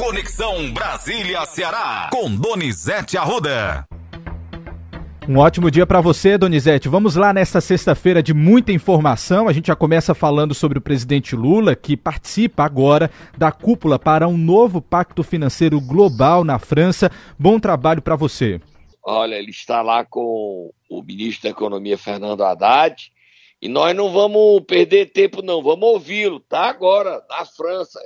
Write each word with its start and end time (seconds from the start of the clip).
Conexão 0.00 0.72
Brasília-Ceará, 0.72 2.08
com 2.10 2.34
Donizete 2.34 3.18
Arruda. 3.18 3.86
Um 5.28 5.36
ótimo 5.36 5.70
dia 5.70 5.84
para 5.84 6.00
você, 6.00 6.38
Donizete. 6.38 6.88
Vamos 6.88 7.16
lá 7.16 7.34
nesta 7.34 7.60
sexta-feira 7.60 8.22
de 8.22 8.32
muita 8.32 8.72
informação. 8.72 9.46
A 9.46 9.52
gente 9.52 9.66
já 9.66 9.76
começa 9.76 10.14
falando 10.14 10.54
sobre 10.54 10.78
o 10.78 10.80
presidente 10.80 11.36
Lula, 11.36 11.76
que 11.76 11.98
participa 11.98 12.64
agora 12.64 13.10
da 13.36 13.52
cúpula 13.52 13.98
para 13.98 14.26
um 14.26 14.38
novo 14.38 14.80
pacto 14.80 15.22
financeiro 15.22 15.78
global 15.78 16.44
na 16.44 16.58
França. 16.58 17.10
Bom 17.38 17.60
trabalho 17.60 18.00
para 18.00 18.16
você. 18.16 18.58
Olha, 19.04 19.34
ele 19.34 19.50
está 19.50 19.82
lá 19.82 20.02
com 20.02 20.72
o 20.88 21.02
ministro 21.02 21.42
da 21.42 21.50
Economia, 21.50 21.98
Fernando 21.98 22.42
Haddad, 22.42 23.12
e 23.60 23.68
nós 23.68 23.94
não 23.94 24.10
vamos 24.10 24.62
perder 24.66 25.12
tempo, 25.12 25.42
não. 25.42 25.62
Vamos 25.62 25.86
ouvi-lo. 25.90 26.40
Tá 26.40 26.70
agora 26.70 27.22
na 27.28 27.44
França. 27.44 28.00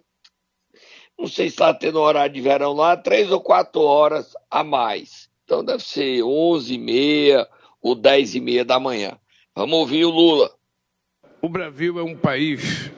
Não 1.19 1.27
sei 1.27 1.49
se 1.49 1.55
está 1.55 1.73
tendo 1.73 2.01
horário 2.01 2.35
de 2.35 2.41
verão 2.41 2.73
lá, 2.73 2.97
três 2.97 3.31
ou 3.31 3.41
quatro 3.41 3.83
horas 3.83 4.35
a 4.51 4.65
mais. 4.65 5.29
Então 5.45 5.65
deve 5.65 5.83
ser 5.83 6.23
onze 6.23 6.75
e 6.75 6.79
meia 6.79 7.47
ou 7.81 7.95
dez 7.95 8.35
e 8.35 8.41
meia 8.41 8.65
da 8.65 8.81
manhã. 8.81 9.19
Vamos 9.55 9.79
ouvir 9.79 10.05
o 10.05 10.11
Lula. 10.11 10.51
O 11.41 11.49
Brasil 11.49 11.99
é 11.99 12.03
um 12.03 12.17
país 12.17 12.91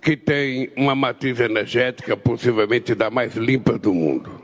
que 0.00 0.16
tem 0.16 0.72
uma 0.76 0.94
matriz 0.94 1.38
energética 1.40 2.16
possivelmente 2.16 2.94
da 2.94 3.10
mais 3.10 3.34
limpa 3.34 3.78
do 3.78 3.92
mundo. 3.92 4.42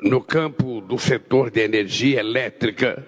No 0.00 0.20
campo 0.20 0.80
do 0.80 0.98
setor 0.98 1.50
de 1.50 1.60
energia 1.62 2.20
elétrica, 2.20 3.02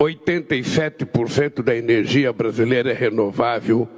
87% 0.00 1.62
da 1.62 1.76
energia 1.76 2.32
brasileira 2.32 2.90
é 2.90 2.94
renovável 2.94 3.88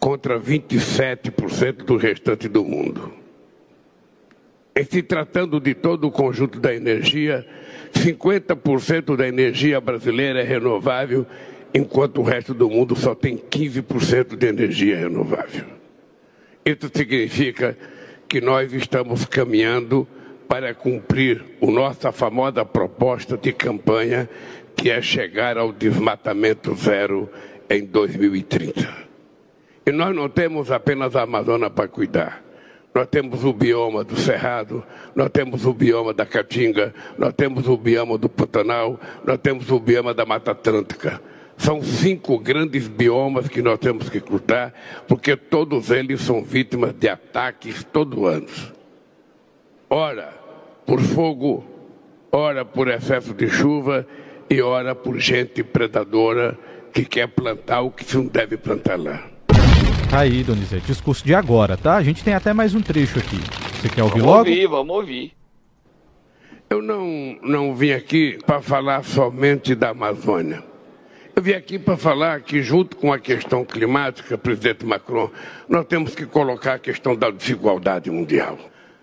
contra 0.00 0.40
27% 0.40 1.84
do 1.84 1.96
restante 1.98 2.48
do 2.48 2.64
mundo. 2.64 3.12
Em 4.74 4.84
se 4.84 5.02
tratando 5.02 5.60
de 5.60 5.74
todo 5.74 6.06
o 6.06 6.10
conjunto 6.10 6.58
da 6.58 6.74
energia, 6.74 7.46
50% 7.92 9.14
da 9.14 9.28
energia 9.28 9.78
brasileira 9.78 10.40
é 10.40 10.44
renovável, 10.44 11.26
enquanto 11.74 12.18
o 12.18 12.24
resto 12.24 12.54
do 12.54 12.70
mundo 12.70 12.96
só 12.96 13.14
tem 13.14 13.36
15% 13.36 14.36
de 14.36 14.46
energia 14.46 14.96
renovável. 14.96 15.66
Isso 16.64 16.90
significa 16.94 17.76
que 18.26 18.40
nós 18.40 18.72
estamos 18.72 19.26
caminhando 19.26 20.08
para 20.48 20.72
cumprir 20.72 21.44
a 21.60 21.66
nossa 21.66 22.10
famosa 22.10 22.64
proposta 22.64 23.36
de 23.36 23.52
campanha, 23.52 24.28
que 24.74 24.90
é 24.90 25.02
chegar 25.02 25.58
ao 25.58 25.72
desmatamento 25.72 26.74
zero 26.74 27.28
em 27.68 27.84
2030. 27.84 29.09
E 29.86 29.92
nós 29.92 30.14
não 30.14 30.28
temos 30.28 30.70
apenas 30.70 31.16
a 31.16 31.22
Amazônia 31.22 31.70
para 31.70 31.88
cuidar. 31.88 32.42
Nós 32.94 33.06
temos 33.06 33.44
o 33.44 33.52
bioma 33.52 34.02
do 34.02 34.16
Cerrado, 34.16 34.84
nós 35.14 35.30
temos 35.30 35.64
o 35.64 35.72
bioma 35.72 36.12
da 36.12 36.26
Caatinga, 36.26 36.92
nós 37.16 37.32
temos 37.32 37.68
o 37.68 37.76
bioma 37.76 38.18
do 38.18 38.28
Pantanal, 38.28 38.98
nós 39.24 39.38
temos 39.38 39.70
o 39.70 39.78
bioma 39.78 40.12
da 40.12 40.26
Mata 40.26 40.50
Atlântica. 40.50 41.20
São 41.56 41.82
cinco 41.82 42.38
grandes 42.38 42.88
biomas 42.88 43.46
que 43.46 43.62
nós 43.62 43.78
temos 43.78 44.08
que 44.08 44.18
lutar, 44.18 44.74
porque 45.06 45.36
todos 45.36 45.90
eles 45.90 46.20
são 46.20 46.42
vítimas 46.42 46.92
de 46.92 47.08
ataques 47.08 47.84
todo 47.84 48.26
ano. 48.26 48.48
Ora 49.88 50.32
por 50.84 51.00
fogo, 51.00 51.64
ora 52.32 52.64
por 52.64 52.88
excesso 52.88 53.32
de 53.32 53.48
chuva 53.48 54.04
e 54.48 54.60
ora 54.60 54.94
por 54.94 55.18
gente 55.20 55.62
predadora 55.62 56.58
que 56.92 57.04
quer 57.04 57.28
plantar 57.28 57.82
o 57.82 57.90
que 57.92 58.16
não 58.16 58.26
deve 58.26 58.56
plantar 58.56 58.98
lá. 58.98 59.29
Tá 60.10 60.22
aí, 60.22 60.42
Donizete, 60.42 60.86
discurso 60.86 61.24
de 61.24 61.32
agora, 61.32 61.76
tá? 61.76 61.94
A 61.94 62.02
gente 62.02 62.24
tem 62.24 62.34
até 62.34 62.52
mais 62.52 62.74
um 62.74 62.82
trecho 62.82 63.20
aqui. 63.20 63.38
Você 63.80 63.88
quer 63.88 64.02
ouvir 64.02 64.18
vamos 64.18 64.26
logo? 64.26 64.44
Vamos 64.44 64.50
ouvir, 64.50 64.66
vamos 64.66 64.96
ouvir. 64.96 65.32
Eu 66.68 66.82
não, 66.82 67.38
não 67.44 67.76
vim 67.76 67.92
aqui 67.92 68.36
para 68.44 68.60
falar 68.60 69.04
somente 69.04 69.72
da 69.72 69.90
Amazônia. 69.90 70.64
Eu 71.36 71.40
vim 71.40 71.52
aqui 71.52 71.78
para 71.78 71.96
falar 71.96 72.40
que, 72.40 72.60
junto 72.60 72.96
com 72.96 73.12
a 73.12 73.20
questão 73.20 73.64
climática, 73.64 74.36
presidente 74.36 74.84
Macron, 74.84 75.30
nós 75.68 75.86
temos 75.86 76.12
que 76.12 76.26
colocar 76.26 76.74
a 76.74 76.78
questão 76.80 77.14
da 77.14 77.30
desigualdade 77.30 78.10
mundial. 78.10 78.58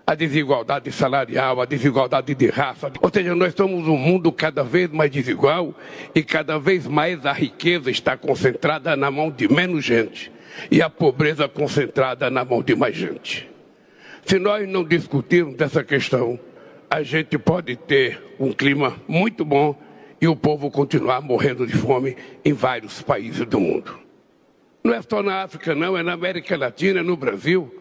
A 0.06 0.14
desigualdade 0.14 0.92
salarial, 0.92 1.62
a 1.62 1.64
desigualdade 1.64 2.34
de 2.34 2.48
raça. 2.48 2.92
Ou 3.00 3.10
seja, 3.10 3.34
nós 3.34 3.54
somos 3.54 3.88
um 3.88 3.96
mundo 3.96 4.30
cada 4.30 4.62
vez 4.62 4.90
mais 4.90 5.10
desigual 5.10 5.74
e 6.14 6.22
cada 6.22 6.58
vez 6.58 6.86
mais 6.86 7.24
a 7.24 7.32
riqueza 7.32 7.90
está 7.90 8.14
concentrada 8.14 8.94
na 8.94 9.10
mão 9.10 9.30
de 9.30 9.50
menos 9.50 9.82
gente 9.82 10.36
e 10.70 10.82
a 10.82 10.90
pobreza 10.90 11.48
concentrada 11.48 12.30
na 12.30 12.44
mão 12.44 12.62
de 12.62 12.74
mais 12.74 12.96
gente. 12.96 13.48
Se 14.24 14.38
nós 14.38 14.68
não 14.68 14.84
discutirmos 14.84 15.60
essa 15.60 15.82
questão, 15.82 16.38
a 16.90 17.02
gente 17.02 17.38
pode 17.38 17.76
ter 17.76 18.22
um 18.38 18.52
clima 18.52 18.96
muito 19.06 19.44
bom 19.44 19.74
e 20.20 20.26
o 20.26 20.36
povo 20.36 20.70
continuar 20.70 21.20
morrendo 21.20 21.66
de 21.66 21.74
fome 21.74 22.16
em 22.44 22.52
vários 22.52 23.00
países 23.02 23.46
do 23.46 23.60
mundo. 23.60 23.98
Não 24.82 24.94
é 24.94 25.02
só 25.02 25.22
na 25.22 25.42
África, 25.42 25.74
não, 25.74 25.96
é 25.96 26.02
na 26.02 26.12
América 26.12 26.56
Latina, 26.56 27.00
é 27.00 27.02
no 27.02 27.16
Brasil. 27.16 27.72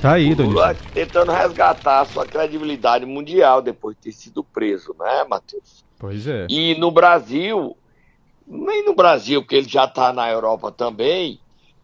Tá 0.00 0.12
aí, 0.12 0.34
Lula 0.34 0.76
tentando 0.92 1.32
resgatar 1.32 2.00
a 2.00 2.04
sua 2.04 2.26
credibilidade 2.26 3.06
mundial 3.06 3.62
depois 3.62 3.96
de 3.96 4.02
ter 4.02 4.12
sido 4.12 4.44
preso, 4.44 4.94
né, 4.98 5.24
Matheus? 5.28 5.84
Pois 5.98 6.26
é. 6.26 6.46
E 6.50 6.78
no 6.78 6.90
Brasil, 6.90 7.76
nem 8.46 8.84
no 8.84 8.94
Brasil, 8.94 9.42
porque 9.42 9.56
ele 9.56 9.68
já 9.68 9.84
está 9.84 10.12
na 10.12 10.30
Europa 10.30 10.70
também, 10.70 11.40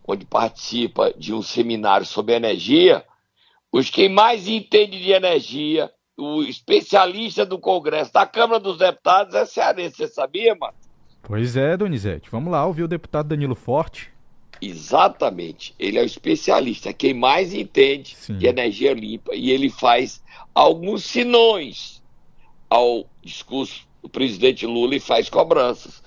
onde 0.06 0.24
participa 0.24 1.12
de 1.16 1.34
um 1.34 1.42
seminário 1.42 2.06
sobre 2.06 2.34
energia, 2.34 3.04
os 3.70 3.88
que 3.90 4.08
mais 4.08 4.46
entendem 4.46 5.00
de 5.00 5.12
energia, 5.12 5.90
o 6.16 6.42
especialista 6.42 7.44
do 7.44 7.58
Congresso, 7.58 8.12
da 8.12 8.26
Câmara 8.26 8.60
dos 8.60 8.78
Deputados, 8.78 9.34
é 9.34 9.46
cearense, 9.46 9.96
você 9.96 10.08
sabia, 10.08 10.54
mano? 10.54 10.74
Pois 11.22 11.56
é, 11.56 11.76
Donizete. 11.76 12.28
Vamos 12.30 12.52
lá 12.52 12.66
ouvir 12.66 12.82
o 12.82 12.88
deputado 12.88 13.28
Danilo 13.28 13.54
Forte. 13.54 14.10
Exatamente. 14.60 15.74
Ele 15.78 15.98
é 15.98 16.02
o 16.02 16.06
especialista, 16.06 16.90
é 16.90 16.92
quem 16.92 17.14
mais 17.14 17.54
entende 17.54 18.14
Sim. 18.14 18.38
de 18.38 18.46
energia 18.46 18.92
limpa. 18.92 19.34
E 19.34 19.50
ele 19.50 19.70
faz 19.70 20.22
alguns 20.54 21.04
sinões 21.04 22.02
ao 22.68 23.06
discurso 23.22 23.86
do 24.02 24.08
presidente 24.08 24.66
Lula 24.66 24.96
e 24.96 25.00
faz 25.00 25.28
cobranças. 25.28 26.02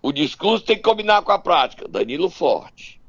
O 0.00 0.12
discurso 0.12 0.64
tem 0.64 0.76
que 0.76 0.82
combinar 0.82 1.22
com 1.22 1.32
a 1.32 1.38
prática. 1.38 1.88
Danilo 1.88 2.30
Forte. 2.30 3.00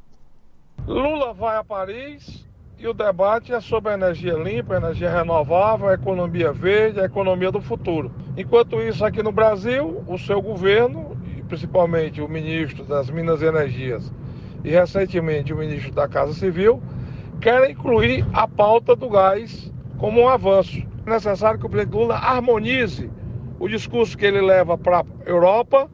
Lula 0.88 1.34
vai 1.34 1.56
a 1.56 1.64
Paris 1.64 2.46
e 2.80 2.88
o 2.88 2.94
debate 2.94 3.54
é 3.54 3.60
sobre 3.60 3.94
energia 3.94 4.34
limpa, 4.34 4.78
energia 4.78 5.12
renovável, 5.12 5.92
economia 5.92 6.52
verde, 6.52 7.00
a 7.00 7.06
economia 7.06 7.52
do 7.52 7.62
futuro. 7.62 8.12
Enquanto 8.36 8.82
isso, 8.82 9.06
aqui 9.06 9.22
no 9.22 9.32
Brasil, 9.32 10.04
o 10.08 10.18
seu 10.18 10.42
governo, 10.42 11.16
e 11.38 11.44
principalmente 11.44 12.22
o 12.22 12.28
ministro 12.28 12.84
das 12.86 13.10
Minas 13.10 13.42
e 13.42 13.46
Energias 13.46 14.12
e 14.64 14.70
recentemente 14.72 15.54
o 15.54 15.58
ministro 15.58 15.92
da 15.92 16.08
Casa 16.08 16.34
Civil, 16.34 16.82
querem 17.40 17.72
incluir 17.72 18.26
a 18.34 18.48
pauta 18.48 18.96
do 18.96 19.10
gás 19.10 19.72
como 20.00 20.22
um 20.22 20.28
avanço. 20.28 20.82
É 21.06 21.10
necessário 21.10 21.60
que 21.60 21.66
o 21.68 21.70
presidente 21.70 21.96
Lula 21.96 22.16
harmonize 22.16 23.12
o 23.60 23.68
discurso 23.68 24.18
que 24.18 24.26
ele 24.26 24.42
leva 24.42 24.78
para 24.78 25.02
a 25.02 25.06
Europa 25.26 25.90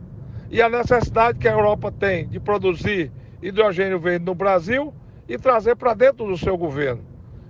e 0.50 0.62
a 0.62 0.70
necessidade 0.70 1.40
que 1.40 1.48
a 1.48 1.54
Europa 1.54 1.92
tem 1.92 2.28
de 2.28 2.40
produzir 2.40 3.12
hidrogênio 3.42 4.00
verde 4.00 4.26
no 4.26 4.36
Brasil 4.36 4.94
e 5.28 5.38
trazer 5.38 5.76
para 5.76 5.94
dentro 5.94 6.26
do 6.26 6.38
seu 6.38 6.58
governo 6.58 7.04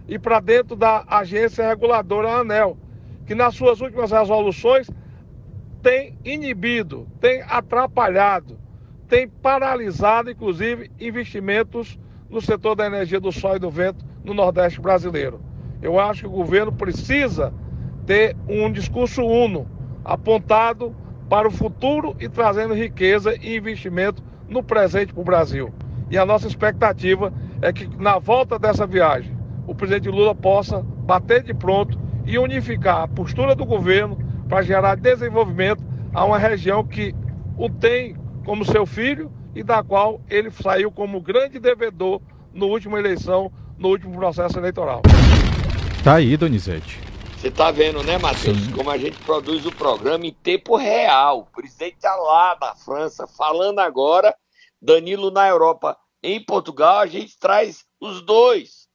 e 0.08 0.18
para 0.20 0.40
dentro 0.40 0.76
da 0.76 1.04
agência 1.08 1.68
reguladora 1.68 2.30
ANEL, 2.30 2.78
que 3.26 3.34
nas 3.34 3.56
suas 3.56 3.82
últimas 3.82 4.12
resoluções 4.12 4.88
tem 5.82 6.18
inibido, 6.24 7.08
tem 7.20 7.44
atrapalhado, 7.48 8.58
tem 9.08 9.28
paralisado, 9.28 10.32
inclusive, 10.32 10.92
investimentos 11.00 12.00
no 12.30 12.42
setor 12.42 12.76
da 12.76 12.86
energia 12.86 13.20
do 13.20 13.32
sol 13.32 13.56
e 13.56 13.60
do 13.60 13.70
vento 13.70 14.06
no 14.24 14.34
Nordeste 14.34 14.82
brasileiro. 14.82 15.40
Eu 15.82 16.00
acho 16.00 16.22
que 16.22 16.28
o 16.28 16.32
governo 16.32 16.72
precisa 16.72 17.54
ter 18.06 18.36
um 18.48 18.72
discurso 18.72 19.24
uno, 19.24 19.68
apontado 20.04 20.96
para 21.30 21.48
o 21.48 21.52
futuro 21.52 22.16
e 22.20 22.30
trazendo 22.30 22.74
riqueza 22.74 23.36
e 23.42 23.56
investimento 23.56 24.24
no 24.48 24.64
presente 24.64 25.14
para 25.14 25.22
o 25.22 25.26
Brasil. 25.26 25.74
E 26.10 26.18
a 26.18 26.26
nossa 26.26 26.48
expectativa 26.48 27.34
é 27.62 27.74
que 27.74 27.88
na 27.98 28.20
volta 28.20 28.60
dessa 28.60 28.86
viagem, 28.86 29.36
o 29.66 29.74
presidente 29.74 30.10
Lula 30.10 30.36
possa 30.36 30.82
bater 30.82 31.42
de 31.44 31.54
pronto 31.54 32.00
e 32.26 32.38
unificar 32.38 33.02
a 33.02 33.08
postura 33.08 33.56
do 33.56 33.66
governo 33.66 34.18
para 34.48 34.62
gerar 34.62 34.96
desenvolvimento 34.96 35.84
a 36.14 36.24
uma 36.24 36.38
região 36.38 36.84
que 36.84 37.14
o 37.58 37.70
tem 37.70 38.16
como 38.46 38.64
seu 38.64 38.86
filho 38.86 39.32
e 39.56 39.64
da 39.64 39.82
qual 39.84 40.22
ele 40.30 40.52
saiu 40.52 40.92
como 40.92 41.20
grande 41.22 41.60
devedor 41.60 42.22
na 42.54 42.66
última 42.66 43.00
eleição, 43.00 43.52
no 43.78 43.90
último 43.90 44.16
processo 44.16 44.60
eleitoral. 44.60 45.02
Tá 46.04 46.16
aí, 46.16 46.38
Donizete. 46.38 47.00
Você 47.46 47.52
tá 47.52 47.70
vendo, 47.70 48.02
né, 48.02 48.18
Matheus, 48.18 48.58
como 48.76 48.90
a 48.90 48.98
gente 48.98 49.20
produz 49.20 49.68
o 49.68 49.72
programa 49.72 50.26
em 50.26 50.34
tempo 50.34 50.76
real. 50.76 51.42
O 51.42 51.46
presidente 51.46 51.98
tá 52.02 52.16
lá 52.16 52.58
na 52.60 52.74
França 52.74 53.28
falando 53.28 53.78
agora, 53.78 54.36
Danilo 54.82 55.30
na 55.30 55.48
Europa. 55.48 55.96
Em 56.24 56.44
Portugal, 56.44 56.98
a 56.98 57.06
gente 57.06 57.38
traz 57.38 57.86
os 58.02 58.24
dois. 58.24 58.88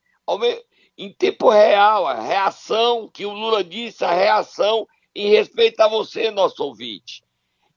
em 0.99 1.13
tempo 1.13 1.49
real, 1.49 2.09
a 2.09 2.21
reação 2.21 3.09
que 3.09 3.25
o 3.25 3.31
Lula 3.31 3.63
disse, 3.63 4.05
a 4.05 4.13
reação 4.13 4.85
em 5.15 5.31
respeito 5.31 5.79
a 5.79 5.87
você, 5.87 6.33
nosso 6.33 6.65
ouvinte, 6.65 7.23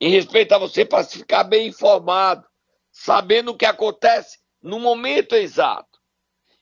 em 0.02 0.10
respeito 0.10 0.54
a 0.54 0.58
você 0.58 0.84
para 0.84 1.04
ficar 1.04 1.44
bem 1.44 1.68
informado, 1.68 2.48
sabendo 2.92 3.52
o 3.52 3.56
que 3.56 3.68
acontece 3.68 4.40
no 4.60 4.80
momento 4.80 5.36
exato. 5.36 6.00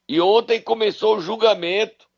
E 0.05 0.19
ontem 0.19 0.61
começou 0.61 1.15
o 1.15 1.21
julgamento 1.21 2.10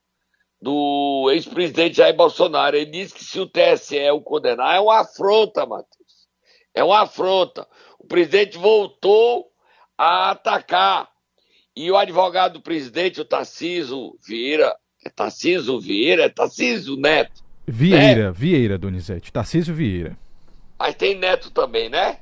do 0.63 1.29
ex-presidente 1.29 1.97
Jair 1.97 2.15
Bolsonaro. 2.15 2.77
Ele 2.77 2.89
disse 2.89 3.13
que 3.13 3.23
se 3.23 3.37
o 3.37 3.45
TSE 3.45 4.09
o 4.11 4.21
condenar, 4.21 4.77
é 4.77 4.79
uma 4.79 5.01
afronta, 5.01 5.65
Matheus. 5.65 6.27
É 6.73 6.81
uma 6.81 7.01
afronta. 7.01 7.67
O 7.99 8.07
presidente 8.07 8.57
voltou 8.57 9.51
a 9.97 10.31
atacar. 10.31 11.09
E 11.75 11.91
o 11.91 11.97
advogado 11.97 12.53
do 12.53 12.61
presidente, 12.61 13.19
o 13.19 13.25
Tarciso 13.25 14.17
Vieira, 14.25 14.73
é 15.03 15.09
Tarciso 15.09 15.79
Vieira, 15.81 16.23
é 16.23 16.29
Tarciso 16.29 16.95
Neto. 16.95 17.43
Vieira, 17.67 18.27
né? 18.27 18.31
Vieira, 18.31 18.77
Donizete, 18.77 19.33
Tarciso 19.33 19.73
Vieira. 19.73 20.17
Mas 20.79 20.95
tem 20.95 21.15
neto 21.15 21.51
também, 21.51 21.89
né? 21.89 22.19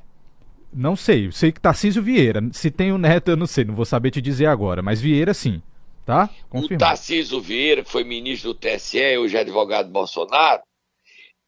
Não 0.72 0.96
sei, 0.96 1.30
sei 1.30 1.52
que 1.52 1.60
Tarcísio 1.60 2.02
Vieira. 2.02 2.40
Se 2.52 2.70
tem 2.70 2.92
o 2.92 2.94
um 2.94 2.98
neto, 2.98 3.30
eu 3.30 3.36
não 3.36 3.46
sei, 3.46 3.64
não 3.64 3.74
vou 3.74 3.84
saber 3.84 4.10
te 4.10 4.22
dizer 4.22 4.46
agora, 4.46 4.82
mas 4.82 5.00
Vieira 5.00 5.34
sim, 5.34 5.62
tá? 6.04 6.28
Confirmado. 6.48 6.74
O 6.74 6.78
Tarcísio 6.78 7.40
Vieira, 7.40 7.82
que 7.82 7.90
foi 7.90 8.04
ministro 8.04 8.52
do 8.52 8.58
TSE, 8.58 9.18
hoje 9.18 9.36
é 9.36 9.40
advogado 9.40 9.86
de 9.86 9.92
Bolsonaro, 9.92 10.62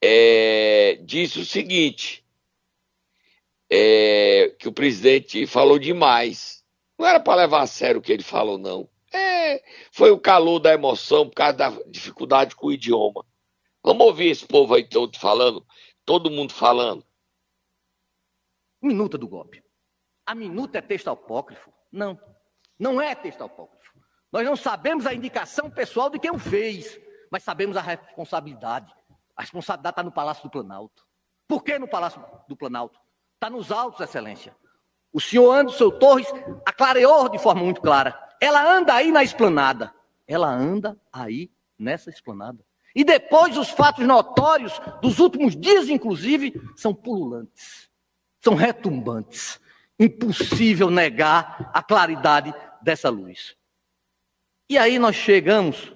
é, 0.02 0.98
disse 1.02 1.40
o 1.40 1.44
seguinte: 1.44 2.24
é, 3.70 4.54
que 4.58 4.68
o 4.68 4.72
presidente 4.72 5.46
falou 5.46 5.78
demais. 5.78 6.64
Não 6.98 7.06
era 7.06 7.18
para 7.18 7.42
levar 7.42 7.62
a 7.62 7.66
sério 7.66 7.98
o 7.98 8.02
que 8.02 8.12
ele 8.12 8.22
falou, 8.22 8.58
não. 8.58 8.88
É, 9.12 9.62
foi 9.90 10.10
o 10.10 10.18
calor 10.18 10.58
da 10.58 10.72
emoção 10.72 11.28
por 11.28 11.34
causa 11.34 11.56
da 11.56 11.70
dificuldade 11.86 12.54
com 12.54 12.68
o 12.68 12.72
idioma. 12.72 13.24
Vamos 13.82 14.06
ouvir 14.06 14.28
esse 14.28 14.46
povo 14.46 14.74
aí 14.74 14.84
todo 14.88 15.18
falando, 15.18 15.64
todo 16.04 16.30
mundo 16.30 16.52
falando. 16.52 17.04
Minuta 18.80 19.18
do 19.18 19.28
golpe. 19.28 19.62
A 20.26 20.34
minuta 20.34 20.78
é 20.78 20.80
texto 20.80 21.08
apócrifo? 21.08 21.72
Não, 21.92 22.18
não 22.78 23.00
é 23.00 23.14
texto 23.14 23.42
apócrifo. 23.42 23.74
Nós 24.34 24.44
não 24.44 24.56
sabemos 24.56 25.06
a 25.06 25.14
indicação 25.14 25.70
pessoal 25.70 26.10
de 26.10 26.19
quem 26.19 26.32
o 26.32 26.38
fez, 26.38 27.00
mas 27.31 27.44
sabemos 27.44 27.76
a 27.76 27.81
responsabilidade. 27.81 28.92
A 29.36 29.42
responsabilidade 29.42 29.92
está 29.92 30.02
no 30.02 30.10
Palácio 30.10 30.42
do 30.42 30.50
Planalto. 30.50 31.06
Por 31.46 31.62
que 31.62 31.78
no 31.78 31.86
Palácio 31.86 32.20
do 32.48 32.56
Planalto? 32.56 33.00
Está 33.34 33.48
nos 33.48 33.70
autos, 33.70 34.00
Excelência. 34.00 34.54
O 35.12 35.20
senhor 35.20 35.52
Anderson 35.52 35.90
Torres 35.92 36.26
aclareou 36.66 37.28
de 37.28 37.38
forma 37.38 37.62
muito 37.62 37.81
clara. 37.81 38.19
Ela 38.40 38.69
anda 38.69 38.92
aí 38.92 39.12
na 39.12 39.22
esplanada. 39.22 39.94
Ela 40.26 40.48
anda 40.48 40.98
aí 41.12 41.48
nessa 41.78 42.10
esplanada. 42.10 42.58
E 42.92 43.04
depois 43.04 43.56
os 43.56 43.70
fatos 43.70 44.04
notórios 44.04 44.80
dos 45.00 45.20
últimos 45.20 45.56
dias, 45.56 45.88
inclusive, 45.88 46.60
são 46.76 46.92
pululantes 46.92 47.88
são 48.44 48.54
retumbantes. 48.54 49.58
Impossível 49.98 50.90
negar 50.90 51.70
a 51.72 51.82
claridade 51.82 52.52
dessa 52.82 53.08
luz. 53.08 53.56
E 54.69 54.78
aí 54.78 54.99
nós 54.99 55.14
chegamos 55.14 55.93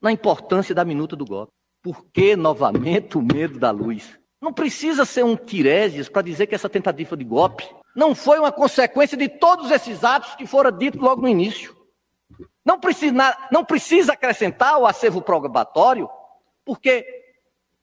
na 0.00 0.12
importância 0.12 0.74
da 0.74 0.84
minuta 0.84 1.16
do 1.16 1.24
golpe. 1.24 1.52
Por 1.82 2.04
que 2.12 2.36
novamente 2.36 3.16
o 3.16 3.22
medo 3.22 3.58
da 3.58 3.70
luz? 3.70 4.18
Não 4.40 4.52
precisa 4.52 5.04
ser 5.04 5.24
um 5.24 5.36
Tiresias 5.36 6.08
para 6.08 6.22
dizer 6.22 6.46
que 6.46 6.54
essa 6.54 6.68
tentativa 6.68 7.16
de 7.16 7.24
golpe 7.24 7.68
não 7.94 8.14
foi 8.14 8.38
uma 8.38 8.52
consequência 8.52 9.16
de 9.16 9.28
todos 9.28 9.70
esses 9.70 10.04
atos 10.04 10.34
que 10.34 10.46
foram 10.46 10.76
ditos 10.76 11.00
logo 11.00 11.22
no 11.22 11.28
início. 11.28 11.76
Não 12.64 12.78
precisa, 12.78 13.36
não 13.50 13.64
precisa 13.64 14.12
acrescentar 14.12 14.78
o 14.78 14.86
acervo 14.86 15.22
probatório, 15.22 16.08
porque 16.64 17.04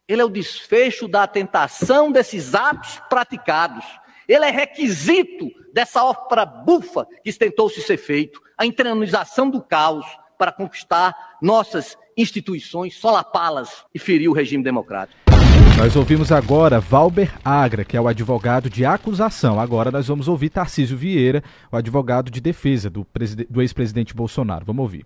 ele 0.08 0.22
é 0.22 0.26
o 0.26 0.30
desfecho 0.30 1.08
da 1.08 1.28
tentação 1.28 2.12
desses 2.12 2.56
atos 2.56 3.02
praticados. 3.10 3.86
Ele 4.30 4.46
é 4.46 4.52
requisito 4.52 5.50
dessa 5.74 6.04
ópera 6.04 6.46
bufa 6.46 7.08
que 7.24 7.34
tentou-se 7.34 7.82
ser 7.82 7.98
feito, 7.98 8.40
a 8.56 8.64
internalização 8.64 9.50
do 9.50 9.60
caos 9.60 10.06
para 10.38 10.52
conquistar 10.52 11.16
nossas 11.42 11.98
instituições, 12.16 12.94
solapá-las 12.96 13.86
e 13.92 13.98
ferir 13.98 14.30
o 14.30 14.34
regime 14.34 14.64
democrático. 14.64 15.20
Nós 15.76 15.96
ouvimos 15.96 16.32
agora 16.32 16.80
Valber 16.80 17.34
Agra, 17.44 17.84
que 17.84 17.98
é 17.98 18.02
o 18.02 18.08
advogado 18.08 18.70
de 18.70 18.86
acusação. 18.86 19.60
Agora 19.60 19.90
nós 19.90 20.08
vamos 20.08 20.28
ouvir 20.28 20.50
Tarcísio 20.50 20.96
Vieira, 20.96 21.44
o 21.72 21.78
advogado 21.78 22.30
de 22.30 22.40
defesa 22.40 22.88
do, 22.88 23.08
do 23.50 23.62
ex-presidente 23.64 24.14
Bolsonaro. 24.14 24.64
Vamos 24.64 24.84
ouvir. 24.84 25.06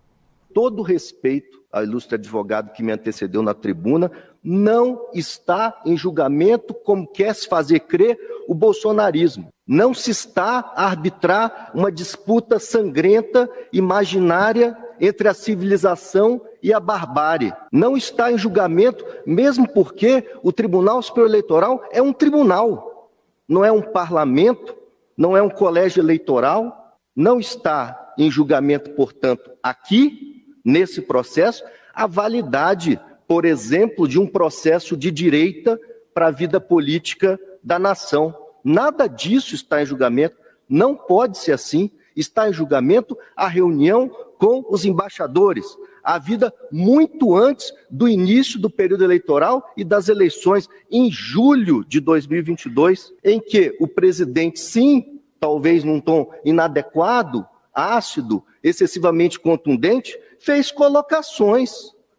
Todo 0.54 0.82
respeito 0.82 1.64
ao 1.74 1.84
ilustre 1.84 2.16
advogado 2.16 2.72
que 2.72 2.84
me 2.84 2.92
antecedeu 2.92 3.42
na 3.42 3.56
tribuna, 3.56 4.12
não 4.44 5.10
está 5.12 5.82
em 5.84 5.98
julgamento 5.98 6.72
como 6.72 7.08
quer 7.08 7.34
se 7.34 7.48
fazer 7.48 7.80
crer 7.80 8.16
o 8.48 8.54
bolsonarismo. 8.54 9.48
Não 9.66 9.92
se 9.92 10.12
está 10.12 10.72
a 10.76 10.86
arbitrar 10.86 11.72
uma 11.74 11.92
disputa 11.92 12.60
sangrenta, 12.60 13.50
imaginária 13.72 14.78
entre 15.00 15.28
a 15.28 15.34
civilização 15.34 16.40
e 16.62 16.72
a 16.72 16.80
barbárie. 16.80 17.54
Não 17.72 17.98
está 17.98 18.32
em 18.32 18.38
julgamento, 18.38 19.04
mesmo 19.26 19.68
porque 19.68 20.30
o 20.44 20.52
Tribunal 20.52 21.02
Superior 21.02 21.30
Eleitoral 21.30 21.84
é 21.92 22.02
um 22.02 22.14
tribunal, 22.14 23.10
não 23.48 23.66
é 23.66 23.72
um 23.72 23.82
parlamento, 23.82 24.76
não 25.18 25.36
é 25.36 25.42
um 25.42 25.50
colégio 25.50 26.02
eleitoral. 26.02 27.00
Não 27.16 27.40
está 27.40 28.14
em 28.18 28.30
julgamento, 28.30 28.92
portanto, 28.92 29.52
aqui, 29.62 30.33
nesse 30.64 31.02
processo, 31.02 31.64
a 31.94 32.08
validade 32.08 33.00
por 33.28 33.46
exemplo, 33.46 34.08
de 34.08 34.20
um 34.20 34.28
processo 34.28 34.96
de 34.96 35.10
direita 35.10 35.80
para 36.14 36.28
a 36.28 36.32
vida 36.32 36.60
política 36.60 37.40
da 37.64 37.80
nação. 37.80 38.36
Nada 38.64 39.08
disso 39.08 39.56
está 39.56 39.82
em 39.82 39.86
julgamento, 39.86 40.38
não 40.70 40.96
pode 40.96 41.38
ser 41.38 41.54
assim. 41.54 41.90
Está 42.16 42.48
em 42.48 42.54
julgamento 42.54 43.18
a 43.36 43.48
reunião 43.48 44.08
com 44.38 44.64
os 44.70 44.86
embaixadores, 44.86 45.66
a 46.04 46.20
vida 46.20 46.54
muito 46.72 47.36
antes 47.36 47.74
do 47.90 48.08
início 48.08 48.60
do 48.60 48.70
período 48.70 49.04
eleitoral 49.04 49.68
e 49.76 49.84
das 49.84 50.10
eleições 50.10 50.70
em 50.92 51.10
julho 51.10 51.84
de 51.84 52.00
2022, 52.00 53.14
em 53.24 53.40
que 53.40 53.76
o 53.80 53.88
presidente, 53.88 54.60
sim, 54.60 55.20
talvez 55.40 55.84
num 55.84 56.00
tom 56.00 56.32
inadequado, 56.46 57.48
ácido, 57.74 58.44
excessivamente 58.64 59.40
contundente, 59.40 60.18
fez 60.40 60.72
colocações 60.72 61.72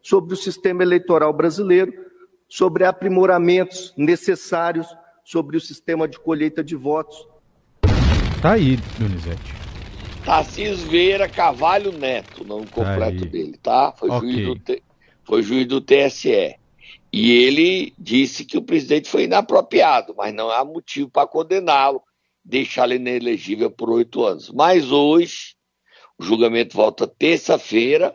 sobre 0.03 0.35
o 0.35 0.37
sistema 0.37 0.83
eleitoral 0.83 1.33
brasileiro, 1.33 1.93
sobre 2.49 2.85
aprimoramentos 2.85 3.95
necessários 3.97 4.87
sobre 5.25 5.57
o 5.57 5.61
sistema 5.61 6.07
de 6.07 6.19
colheita 6.21 6.63
de 6.63 6.77
votos. 6.77 7.27
Tá 8.43 8.53
aí, 8.53 8.77
Donizete. 8.99 9.55
Tarcísio 10.25 10.89
Vieira 10.89 11.29
Cavalho 11.29 11.93
Neto, 11.93 12.43
o 12.43 12.47
nome 12.47 12.67
tá 12.67 12.73
completo 12.73 13.27
dele, 13.27 13.59
tá? 13.63 13.93
Foi, 13.93 14.11
okay. 14.11 14.31
juiz 14.31 14.47
do, 14.47 14.83
foi 15.25 15.43
juiz 15.43 15.67
do 15.67 15.81
TSE. 15.81 16.57
E 17.13 17.33
ele 17.33 17.95
disse 17.99 18.45
que 18.45 18.57
o 18.59 18.63
presidente 18.63 19.09
foi 19.09 19.25
inapropriado, 19.25 20.15
mas 20.17 20.35
não 20.35 20.51
há 20.51 20.65
motivo 20.65 21.09
para 21.09 21.29
condená-lo, 21.29 22.03
deixá-lo 22.45 22.95
inelegível 22.95 23.71
por 23.71 23.91
oito 23.91 24.25
anos. 24.25 24.51
Mas 24.51 24.91
hoje, 24.91 25.54
o 26.19 26.25
julgamento 26.25 26.77
volta 26.77 27.07
terça-feira. 27.07 28.15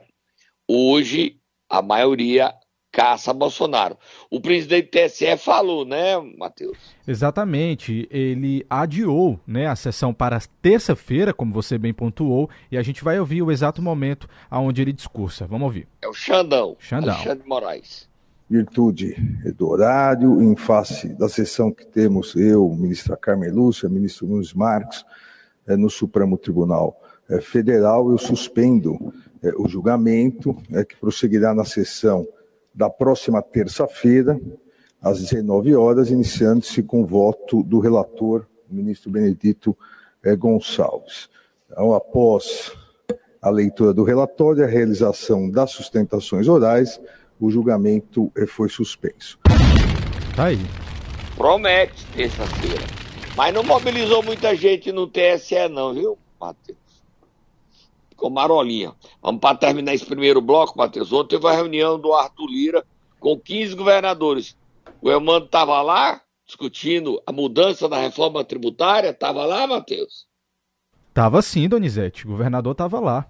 Hoje, 0.67 1.37
a 1.69 1.81
maioria 1.81 2.53
caça 2.91 3.33
Bolsonaro. 3.33 3.97
O 4.31 4.41
presidente 4.41 4.85
do 4.85 4.91
TSE 4.91 5.37
falou, 5.37 5.85
né, 5.85 6.17
Matheus? 6.37 6.77
Exatamente. 7.07 8.07
Ele 8.09 8.65
adiou 8.69 9.39
né, 9.45 9.67
a 9.67 9.75
sessão 9.75 10.13
para 10.13 10.39
terça-feira, 10.61 11.33
como 11.33 11.53
você 11.53 11.77
bem 11.77 11.93
pontuou, 11.93 12.49
e 12.71 12.77
a 12.77 12.81
gente 12.81 13.03
vai 13.03 13.19
ouvir 13.19 13.41
o 13.41 13.51
exato 13.51 13.81
momento 13.81 14.27
aonde 14.49 14.81
ele 14.81 14.93
discursa. 14.93 15.45
Vamos 15.45 15.65
ouvir. 15.65 15.87
É 16.01 16.07
o 16.07 16.13
Xandão. 16.13 16.75
Xandão. 16.79 17.13
Alexandre 17.13 17.47
Moraes. 17.47 18.09
Virtude 18.49 19.15
do 19.55 19.69
horário, 19.69 20.41
em 20.41 20.55
face 20.55 21.09
da 21.09 21.29
sessão 21.29 21.71
que 21.71 21.85
temos 21.85 22.35
eu, 22.35 22.67
ministra 22.69 23.15
Carmen 23.15 23.51
Lúcia, 23.51 23.87
ministro 23.87 24.25
Nunes 24.25 24.53
Marques, 24.55 25.05
é, 25.67 25.77
no 25.77 25.87
Supremo 25.87 26.35
Tribunal 26.35 26.99
é, 26.99 27.08
Federal, 27.41 28.09
eu 28.09 28.17
suspendo 28.17 29.13
é, 29.41 29.49
o 29.55 29.67
julgamento, 29.67 30.55
é, 30.71 30.83
que 30.83 30.95
prosseguirá 30.95 31.53
na 31.53 31.63
sessão 31.63 32.27
da 32.73 32.89
próxima 32.89 33.41
terça-feira, 33.41 34.39
às 35.01 35.21
19 35.21 35.75
horas, 35.75 36.09
iniciando-se 36.09 36.83
com 36.83 37.01
o 37.01 37.05
voto 37.05 37.63
do 37.63 37.79
relator, 37.79 38.45
o 38.69 38.73
ministro 38.73 39.09
Benedito 39.09 39.77
é, 40.23 40.35
Gonçalves. 40.35 41.29
Então, 41.71 41.93
após 41.93 42.71
a 43.41 43.49
leitura 43.49 43.93
do 43.93 44.03
relatório 44.03 44.61
e 44.61 44.63
a 44.63 44.67
realização 44.67 45.49
das 45.49 45.71
sustentações 45.71 46.47
orais, 46.47 46.99
o 47.39 47.49
julgamento 47.49 48.31
é, 48.35 48.45
foi 48.45 48.67
suspenso. 48.67 49.39
Tá 50.35 50.45
aí. 50.45 50.59
Promete 51.37 52.05
terça-feira. 52.07 52.83
Mas 53.37 53.53
não 53.53 53.63
mobilizou 53.63 54.21
muita 54.21 54.53
gente 54.53 54.91
no 54.91 55.07
TSE, 55.07 55.69
não, 55.69 55.93
viu, 55.93 56.17
Matheus? 56.39 56.88
Ficou 58.19 58.29
marolinha. 58.29 58.93
Vamos 59.21 59.39
para 59.39 59.57
terminar 59.57 59.93
esse 59.93 60.05
primeiro 60.05 60.41
bloco, 60.41 60.77
Matheus. 60.77 61.13
Ontem 61.13 61.37
teve 61.37 61.45
uma 61.45 61.53
reunião 61.53 61.97
do 61.97 62.13
Arthur 62.13 62.47
Lira 62.47 62.85
com 63.17 63.39
15 63.39 63.75
governadores. 63.75 64.57
O 65.01 65.09
Elmando 65.09 65.45
estava 65.45 65.81
lá 65.81 66.21
discutindo 66.45 67.21
a 67.25 67.31
mudança 67.31 67.87
da 67.87 67.97
reforma 67.97 68.43
tributária. 68.43 69.09
Estava 69.09 69.45
lá, 69.45 69.65
Matheus? 69.65 70.27
Tava 71.13 71.41
sim, 71.41 71.69
Donizete. 71.69 72.25
O 72.25 72.31
governador 72.31 72.73
estava 72.73 72.99
lá. 72.99 73.25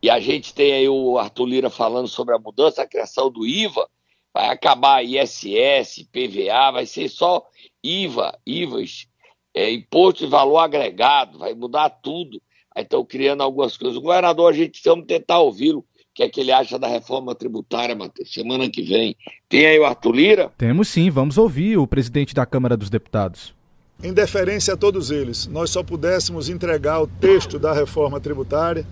E 0.00 0.08
a 0.08 0.20
gente 0.20 0.54
tem 0.54 0.72
aí 0.72 0.88
o 0.88 1.18
Arthur 1.18 1.46
Lira 1.46 1.70
falando 1.70 2.08
sobre 2.08 2.34
a 2.34 2.38
mudança, 2.38 2.82
a 2.82 2.88
criação 2.88 3.30
do 3.30 3.44
IVA. 3.44 3.88
Vai 4.32 4.48
acabar 4.48 5.04
ISS, 5.04 6.06
PVA, 6.10 6.70
vai 6.72 6.86
ser 6.86 7.08
só 7.08 7.46
IVA, 7.84 8.38
IVAs, 8.46 9.06
é, 9.52 9.70
imposto 9.70 10.24
de 10.24 10.30
valor 10.30 10.58
agregado, 10.58 11.38
vai 11.38 11.52
mudar 11.52 11.90
tudo. 11.90 12.40
Aí 12.74 12.82
estão 12.82 13.04
criando 13.04 13.42
algumas 13.42 13.76
coisas. 13.76 13.96
O 13.96 14.00
governador, 14.00 14.52
a 14.52 14.56
gente 14.56 14.80
vamos 14.84 15.06
tentar 15.06 15.40
ouvi-lo, 15.40 15.80
o 15.80 15.84
que 16.14 16.22
é 16.22 16.28
que 16.28 16.40
ele 16.40 16.52
acha 16.52 16.78
da 16.78 16.88
reforma 16.88 17.34
tributária, 17.34 17.94
Matheus, 17.94 18.32
semana 18.32 18.68
que 18.68 18.82
vem. 18.82 19.16
Tem 19.48 19.66
aí 19.66 19.78
o 19.78 19.84
Arthur 19.84 20.12
Lira? 20.12 20.52
Temos 20.56 20.88
sim, 20.88 21.10
vamos 21.10 21.38
ouvir 21.38 21.78
o 21.78 21.86
presidente 21.86 22.34
da 22.34 22.46
Câmara 22.46 22.76
dos 22.76 22.90
Deputados. 22.90 23.54
Em 24.02 24.12
deferência 24.12 24.74
a 24.74 24.76
todos 24.76 25.10
eles, 25.10 25.46
nós 25.46 25.70
só 25.70 25.82
pudéssemos 25.82 26.48
entregar 26.48 27.00
o 27.00 27.06
texto 27.06 27.58
da 27.58 27.72
reforma 27.72 28.18
tributária 28.18 28.86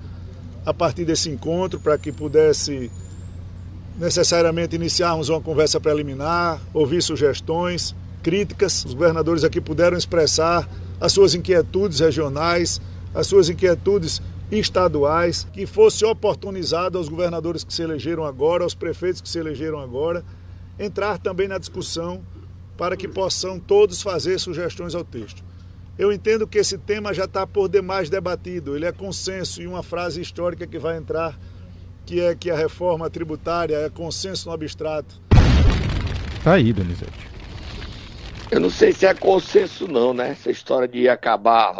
a 0.64 0.72
partir 0.72 1.04
desse 1.04 1.28
encontro 1.28 1.80
para 1.80 1.98
que 1.98 2.12
pudesse 2.12 2.90
necessariamente 3.98 4.76
iniciarmos 4.76 5.28
uma 5.28 5.40
conversa 5.40 5.80
preliminar, 5.80 6.60
ouvir 6.72 7.02
sugestões, 7.02 7.94
críticas. 8.22 8.84
Os 8.84 8.94
governadores 8.94 9.44
aqui 9.44 9.60
puderam 9.60 9.96
expressar 9.96 10.68
as 11.00 11.12
suas 11.12 11.34
inquietudes 11.34 12.00
regionais, 12.00 12.80
as 13.14 13.26
suas 13.26 13.48
inquietudes 13.48 14.20
estaduais, 14.50 15.46
que 15.52 15.66
fosse 15.66 16.04
oportunizado 16.04 16.98
aos 16.98 17.08
governadores 17.08 17.62
que 17.64 17.72
se 17.72 17.82
elegeram 17.82 18.24
agora, 18.24 18.64
aos 18.64 18.74
prefeitos 18.74 19.20
que 19.20 19.28
se 19.28 19.38
elegeram 19.38 19.78
agora, 19.78 20.24
entrar 20.78 21.18
também 21.18 21.46
na 21.46 21.58
discussão 21.58 22.22
para 22.76 22.96
que 22.96 23.06
possam 23.06 23.58
todos 23.58 24.02
fazer 24.02 24.38
sugestões 24.38 24.94
ao 24.94 25.04
texto. 25.04 25.44
Eu 25.98 26.10
entendo 26.10 26.46
que 26.46 26.58
esse 26.58 26.78
tema 26.78 27.12
já 27.12 27.24
está 27.24 27.46
por 27.46 27.68
demais 27.68 28.08
debatido, 28.08 28.74
ele 28.74 28.86
é 28.86 28.92
consenso 28.92 29.60
e 29.60 29.66
uma 29.66 29.82
frase 29.82 30.20
histórica 30.20 30.66
que 30.66 30.78
vai 30.78 30.96
entrar, 30.96 31.38
que 32.06 32.20
é 32.20 32.34
que 32.34 32.50
a 32.50 32.56
reforma 32.56 33.10
tributária 33.10 33.76
é 33.76 33.90
consenso 33.90 34.48
no 34.48 34.54
abstrato. 34.54 35.20
Tá 36.42 36.54
aí, 36.54 36.72
Donizete. 36.72 37.28
Eu 38.50 38.60
não 38.60 38.70
sei 38.70 38.92
se 38.92 39.04
é 39.04 39.12
consenso 39.12 39.86
não, 39.86 40.14
né? 40.14 40.30
Essa 40.30 40.50
história 40.50 40.88
de 40.88 41.08
acabar. 41.08 41.76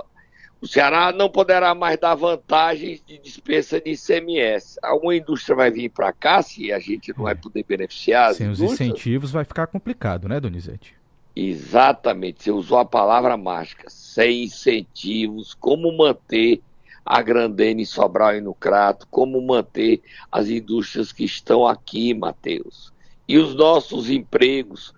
O 0.61 0.67
Ceará 0.67 1.11
não 1.11 1.31
poderá 1.31 1.75
mais 1.75 1.99
dar 1.99 2.15
vantagens 2.15 3.03
de 3.07 3.19
dispensa 3.19 3.81
de 3.81 3.93
ICMS. 3.93 4.79
Alguma 4.83 5.17
indústria 5.17 5.57
vai 5.57 5.71
vir 5.71 5.89
para 5.89 6.13
cá 6.13 6.43
se 6.43 6.71
a 6.71 6.79
gente 6.79 7.15
não 7.17 7.25
vai 7.25 7.35
poder 7.35 7.65
beneficiar? 7.65 8.35
Sem 8.35 8.51
os 8.51 8.61
incentivos 8.61 9.31
vai 9.31 9.45
ficar 9.45 9.67
complicado, 9.67 10.29
né, 10.29 10.39
Donizete? 10.39 10.95
Exatamente, 11.35 12.43
você 12.43 12.51
usou 12.51 12.79
a 12.79 12.85
palavra 12.85 13.37
mágica. 13.39 13.89
Sem 13.89 14.45
incentivos, 14.45 15.55
como 15.55 15.97
manter 15.97 16.61
a 17.07 17.23
Grandene, 17.23 17.87
Sobral 17.87 18.37
e 18.37 18.41
no 18.43 18.53
Crato, 18.53 19.07
como 19.11 19.41
manter 19.41 20.03
as 20.31 20.49
indústrias 20.49 21.11
que 21.11 21.25
estão 21.25 21.67
aqui, 21.67 22.13
Matheus. 22.13 22.93
E 23.27 23.39
os 23.39 23.55
nossos 23.55 24.11
empregos, 24.11 24.93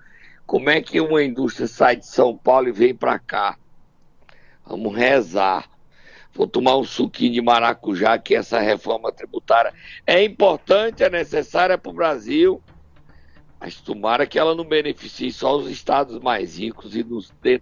como 0.45 0.69
é 0.69 0.81
que 0.81 1.01
uma 1.01 1.23
indústria 1.23 1.69
sai 1.69 1.97
de 1.97 2.07
São 2.07 2.37
Paulo 2.37 2.69
e 2.69 2.73
vem 2.73 2.95
para 2.95 3.19
cá? 3.19 3.57
Vamos 4.67 4.95
rezar. 4.95 5.69
Vou 6.35 6.47
tomar 6.47 6.77
um 6.77 6.85
suquinho 6.85 7.33
de 7.33 7.43
maracujá, 7.43 8.19
que 8.19 8.35
essa 8.35 8.59
reforma 8.59 9.13
tributária 9.13 9.73
é 10.07 10.25
importante, 10.25 11.05
é 11.05 11.11
necessária 11.11 11.77
para 11.77 11.91
o 11.91 11.95
Brasil, 11.95 12.63
mas 13.61 13.77
tomara 13.77 14.27
que 14.27 14.39
ela 14.39 14.55
não 14.55 14.65
beneficie 14.65 15.33
só 15.33 15.57
os 15.57 15.71
estados 15.71 16.19
mais 16.21 16.59
ricos 16.59 16.97
e 16.97 17.05
nos, 17.05 17.31
de, 17.43 17.61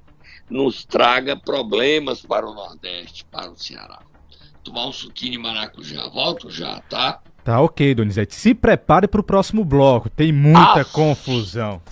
nos 0.49 0.85
traga 0.85 1.37
problemas 1.37 2.23
para 2.23 2.49
o 2.49 2.55
Nordeste, 2.55 3.25
para 3.25 3.51
o 3.51 3.57
Ceará. 3.57 4.01
Tomar 4.63 4.87
um 4.87 4.93
suquinho 4.93 5.33
de 5.33 5.39
maracujá. 5.39 6.09
Volto 6.09 6.49
já, 6.49 6.81
tá? 6.89 7.21
Tá 7.43 7.61
ok, 7.61 7.95
Donizete. 7.95 8.35
Se 8.35 8.55
prepare 8.55 9.09
para 9.09 9.21
o 9.21 9.25
próximo 9.25 9.65
bloco. 9.65 10.09
Tem 10.09 10.33
muita 10.33 10.83
ah. 10.83 10.85
confusão. 10.85 11.83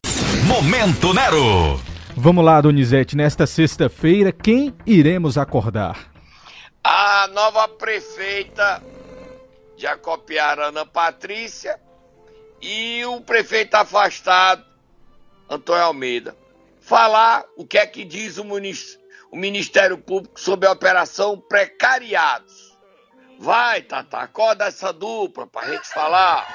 Momento 0.46 1.12
Nero. 1.12 1.97
Vamos 2.20 2.44
lá, 2.44 2.60
Donizete. 2.60 3.16
Nesta 3.16 3.46
sexta-feira, 3.46 4.32
quem 4.32 4.74
iremos 4.84 5.38
acordar? 5.38 6.12
A 6.82 7.28
nova 7.28 7.68
prefeita 7.68 8.82
de 9.76 9.86
Acopiara, 9.86 10.66
Ana 10.66 10.84
Patrícia, 10.84 11.78
e 12.60 13.04
o 13.04 13.20
prefeito 13.20 13.76
afastado, 13.76 14.64
Antônio 15.48 15.84
Almeida. 15.84 16.36
Falar 16.80 17.44
o 17.56 17.64
que 17.64 17.78
é 17.78 17.86
que 17.86 18.04
diz 18.04 18.36
o, 18.36 18.44
o 19.30 19.36
Ministério 19.36 19.96
Público 19.96 20.40
sobre 20.40 20.66
a 20.66 20.72
Operação 20.72 21.38
Precariados. 21.38 22.76
Vai, 23.38 23.82
Tata, 23.82 24.18
acorda 24.18 24.64
essa 24.64 24.92
dupla 24.92 25.46
pra 25.46 25.70
gente 25.70 25.86
falar. 25.86 26.48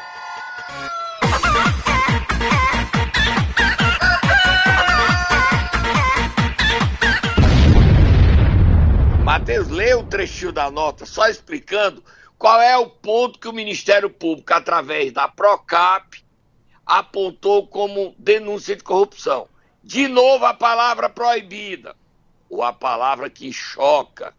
Matheus, 9.33 9.67
lê 9.67 9.95
o 9.95 10.03
trechinho 10.03 10.51
da 10.51 10.69
nota, 10.69 11.07
só 11.07 11.27
explicando 11.27 12.03
qual 12.37 12.61
é 12.61 12.77
o 12.77 12.87
ponto 12.87 13.39
que 13.39 13.47
o 13.47 13.53
Ministério 13.53 14.07
Público, 14.07 14.53
através 14.53 15.11
da 15.11 15.27
PROCAP, 15.27 16.23
apontou 16.85 17.65
como 17.65 18.13
denúncia 18.19 18.75
de 18.75 18.83
corrupção. 18.83 19.49
De 19.83 20.07
novo, 20.07 20.45
a 20.45 20.53
palavra 20.53 21.09
proibida, 21.09 21.95
ou 22.47 22.61
a 22.61 22.71
palavra 22.71 23.27
que 23.27 23.51
choca. 23.51 24.35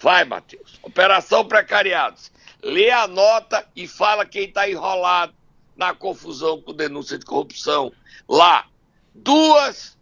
Vai, 0.00 0.24
Matheus. 0.24 0.80
Operação 0.82 1.46
Precariados. 1.46 2.32
Lê 2.64 2.90
a 2.90 3.06
nota 3.06 3.68
e 3.76 3.86
fala 3.86 4.26
quem 4.26 4.48
está 4.48 4.68
enrolado 4.68 5.32
na 5.76 5.94
confusão 5.94 6.60
com 6.60 6.74
denúncia 6.74 7.16
de 7.16 7.24
corrupção. 7.24 7.92
Lá, 8.28 8.66
duas 9.14 9.95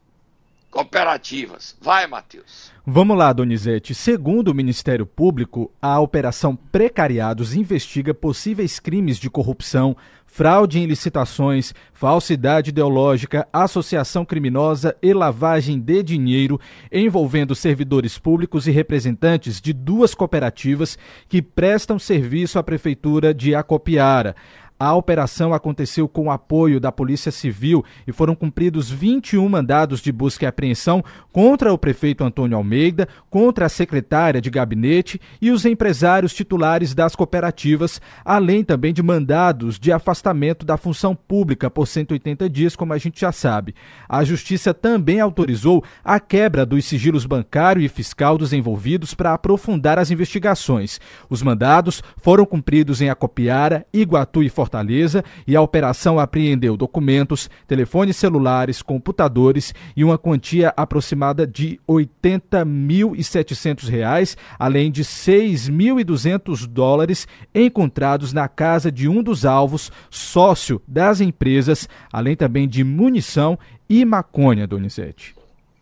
cooperativas. 0.75 1.76
Vai, 1.81 2.04
Matheus. 2.09 2.73
Vamos 2.85 3.16
lá, 3.16 3.33
Donizete. 3.33 3.95
Segundo 3.95 4.49
o 4.49 4.54
Ministério 4.54 5.07
Público, 5.07 5.73
a 5.81 6.00
Operação 6.00 6.57
Precariados 6.57 7.54
investiga 7.54 8.12
possíveis 8.12 8.81
crimes 8.81 9.16
de 9.16 9.31
corrupção, 9.31 9.97
fraude 10.26 10.81
em 10.81 10.87
licitações, 10.87 11.73
falsidade 11.93 12.71
ideológica, 12.71 13.47
associação 13.52 14.25
criminosa 14.25 14.97
e 15.00 15.14
lavagem 15.14 15.78
de 15.78 16.02
dinheiro 16.02 16.61
envolvendo 16.90 17.54
servidores 17.54 18.19
públicos 18.19 18.66
e 18.66 18.73
representantes 18.73 19.61
de 19.61 19.73
duas 19.73 20.12
cooperativas 20.12 20.99
que 21.28 21.40
prestam 21.40 22.00
serviço 22.00 22.59
à 22.59 22.64
Prefeitura 22.64 23.33
de 23.33 23.54
Acopiara. 23.54 24.35
A 24.78 24.93
operação 24.93 25.54
aconteceu 25.54 26.09
com 26.09 26.26
o 26.26 26.31
apoio 26.33 26.81
da 26.81 26.90
Polícia 26.90 27.31
Civil 27.31 27.85
e 28.09 28.12
foram 28.12 28.35
cumpridos 28.35 28.90
21 28.90 29.49
mandados 29.49 30.00
de 30.00 30.11
busca 30.11 30.45
e 30.45 30.49
apreensão 30.49 31.02
contra 31.33 31.73
o 31.73 31.78
prefeito 31.78 32.25
Antônio 32.25 32.57
Almeida, 32.57 33.09
contra 33.31 33.66
a 33.66 33.69
secretária 33.69 34.40
de 34.40 34.50
gabinete 34.50 35.21
e 35.40 35.52
os 35.52 35.64
empresários 35.64 36.35
titulares 36.35 36.93
das 36.93 37.14
cooperativas, 37.14 38.00
além 38.25 38.64
também 38.64 38.93
de 38.93 39.00
mandados 39.00 39.78
de 39.78 39.93
afastamento 39.93 40.66
da 40.66 40.76
função 40.76 41.14
pública 41.14 41.71
por 41.71 41.87
180 41.87 42.50
dias, 42.50 42.75
como 42.75 42.93
a 42.93 42.99
gente 42.99 43.21
já 43.21 43.31
sabe. 43.31 43.76
A 44.09 44.25
Justiça 44.25 44.75
também 44.75 45.21
autorizou 45.21 45.85
a 46.04 46.19
quebra 46.19 46.66
dos 46.66 46.85
sigilos 46.85 47.26
bancário 47.26 47.81
e 47.81 47.88
fiscal 47.88 48.37
dos 48.37 48.52
envolvidos 48.52 49.14
para 49.14 49.35
aprofundar 49.35 50.00
as 50.00 50.11
investigações. 50.11 51.00
Os 51.31 51.43
mandados 51.43 52.02
foram 52.16 52.45
cumpridos 52.45 53.00
em 53.00 53.09
Acopiara, 53.09 53.87
Iguatu 53.93 54.43
e 54.43 54.49
Fortaleza 54.49 54.63
Fortaleza 54.64 55.23
e 55.47 55.54
a 55.54 55.61
operação 55.61 56.18
apreendeu 56.18 56.75
documentos, 56.75 57.50
telefones 57.66 58.16
celulares, 58.16 58.80
computadores 58.80 59.75
e 59.94 60.02
uma 60.02 60.16
quantia 60.16 60.73
aproximada 60.75 61.47
de 61.47 61.78
R$ 61.87 62.09
80.700, 62.23 64.38
além 64.59 64.90
de 64.90 65.04
6.200 65.04 66.66
dólares 66.66 67.28
encontrados 67.54 68.33
na 68.33 68.49
casa 68.49 68.90
de 68.90 69.06
um 69.06 69.23
dos 69.23 69.44
alvos, 69.44 69.92
sócio 70.09 70.80
das 70.88 71.21
empresas, 71.21 71.87
além 72.11 72.35
também 72.35 72.66
de 72.66 72.83
munição 72.83 73.59
e 73.87 74.02
maconha, 74.02 74.66
Donizete. 74.66 75.37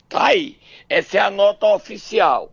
Tá 0.08 0.26
aí. 0.26 0.56
Essa 0.88 1.18
é 1.18 1.20
a 1.20 1.30
nota 1.30 1.68
oficial. 1.68 2.50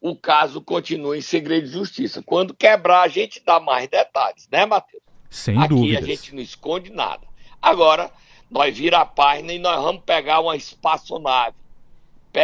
O 0.00 0.16
caso 0.16 0.60
continua 0.60 1.16
em 1.16 1.20
segredo 1.20 1.66
de 1.66 1.72
justiça. 1.72 2.20
Quando 2.20 2.52
quebrar, 2.52 3.02
a 3.02 3.08
gente 3.08 3.40
dá 3.44 3.60
mais 3.60 3.88
detalhes, 3.88 4.48
né, 4.50 4.66
Matheus? 4.66 5.05
Sem 5.36 5.58
Aqui 5.58 5.68
dúvidas. 5.68 6.02
a 6.02 6.06
gente 6.06 6.34
não 6.34 6.42
esconde 6.42 6.90
nada. 6.90 7.20
Agora, 7.60 8.10
nós 8.50 8.76
vira 8.76 9.00
a 9.00 9.04
página 9.06 9.52
e 9.52 9.58
nós 9.58 9.82
vamos 9.82 10.02
pegar 10.04 10.40
uma 10.40 10.56
espaçonave 10.56 11.54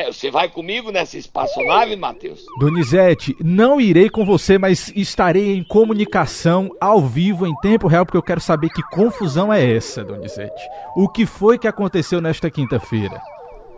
Você 0.06 0.30
vai 0.30 0.48
comigo 0.48 0.90
nessa 0.90 1.16
espaçonave, 1.16 1.96
Matheus? 1.96 2.44
Donizete, 2.58 3.34
não 3.40 3.80
irei 3.80 4.10
com 4.10 4.24
você, 4.24 4.58
mas 4.58 4.92
estarei 4.94 5.54
em 5.54 5.64
comunicação 5.64 6.70
ao 6.80 7.00
vivo, 7.00 7.46
em 7.46 7.54
tempo 7.56 7.88
real, 7.88 8.04
porque 8.04 8.16
eu 8.18 8.22
quero 8.22 8.40
saber 8.40 8.68
que 8.68 8.82
confusão 8.90 9.52
é 9.52 9.74
essa, 9.74 10.04
Donizete. 10.04 10.62
O 10.94 11.08
que 11.08 11.24
foi 11.24 11.58
que 11.58 11.68
aconteceu 11.68 12.20
nesta 12.20 12.50
quinta-feira? 12.50 13.20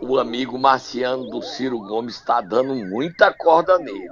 O 0.01 0.19
amigo 0.19 0.59
Marciano 0.59 1.29
do 1.29 1.41
Ciro 1.41 1.79
Gomes 1.79 2.15
está 2.15 2.41
dando 2.41 2.75
muita 2.75 3.33
corda 3.33 3.77
nele. 3.77 4.09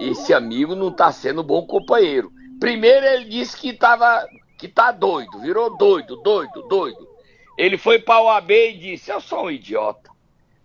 Esse 0.00 0.32
amigo 0.32 0.74
não 0.74 0.88
está 0.88 1.10
sendo 1.10 1.42
bom 1.42 1.66
companheiro. 1.66 2.30
Primeiro 2.58 3.06
ele 3.06 3.24
disse 3.26 3.56
que 3.56 3.72
tava, 3.72 4.26
que 4.58 4.68
tá 4.68 4.90
doido, 4.90 5.40
virou 5.40 5.76
doido, 5.76 6.16
doido, 6.16 6.62
doido. 6.68 7.08
Ele 7.56 7.78
foi 7.78 7.98
para 7.98 8.22
o 8.22 8.28
AB 8.28 8.70
e 8.70 8.78
disse: 8.78 9.10
Eu 9.10 9.20
sou 9.20 9.46
um 9.46 9.50
idiota. 9.50 10.10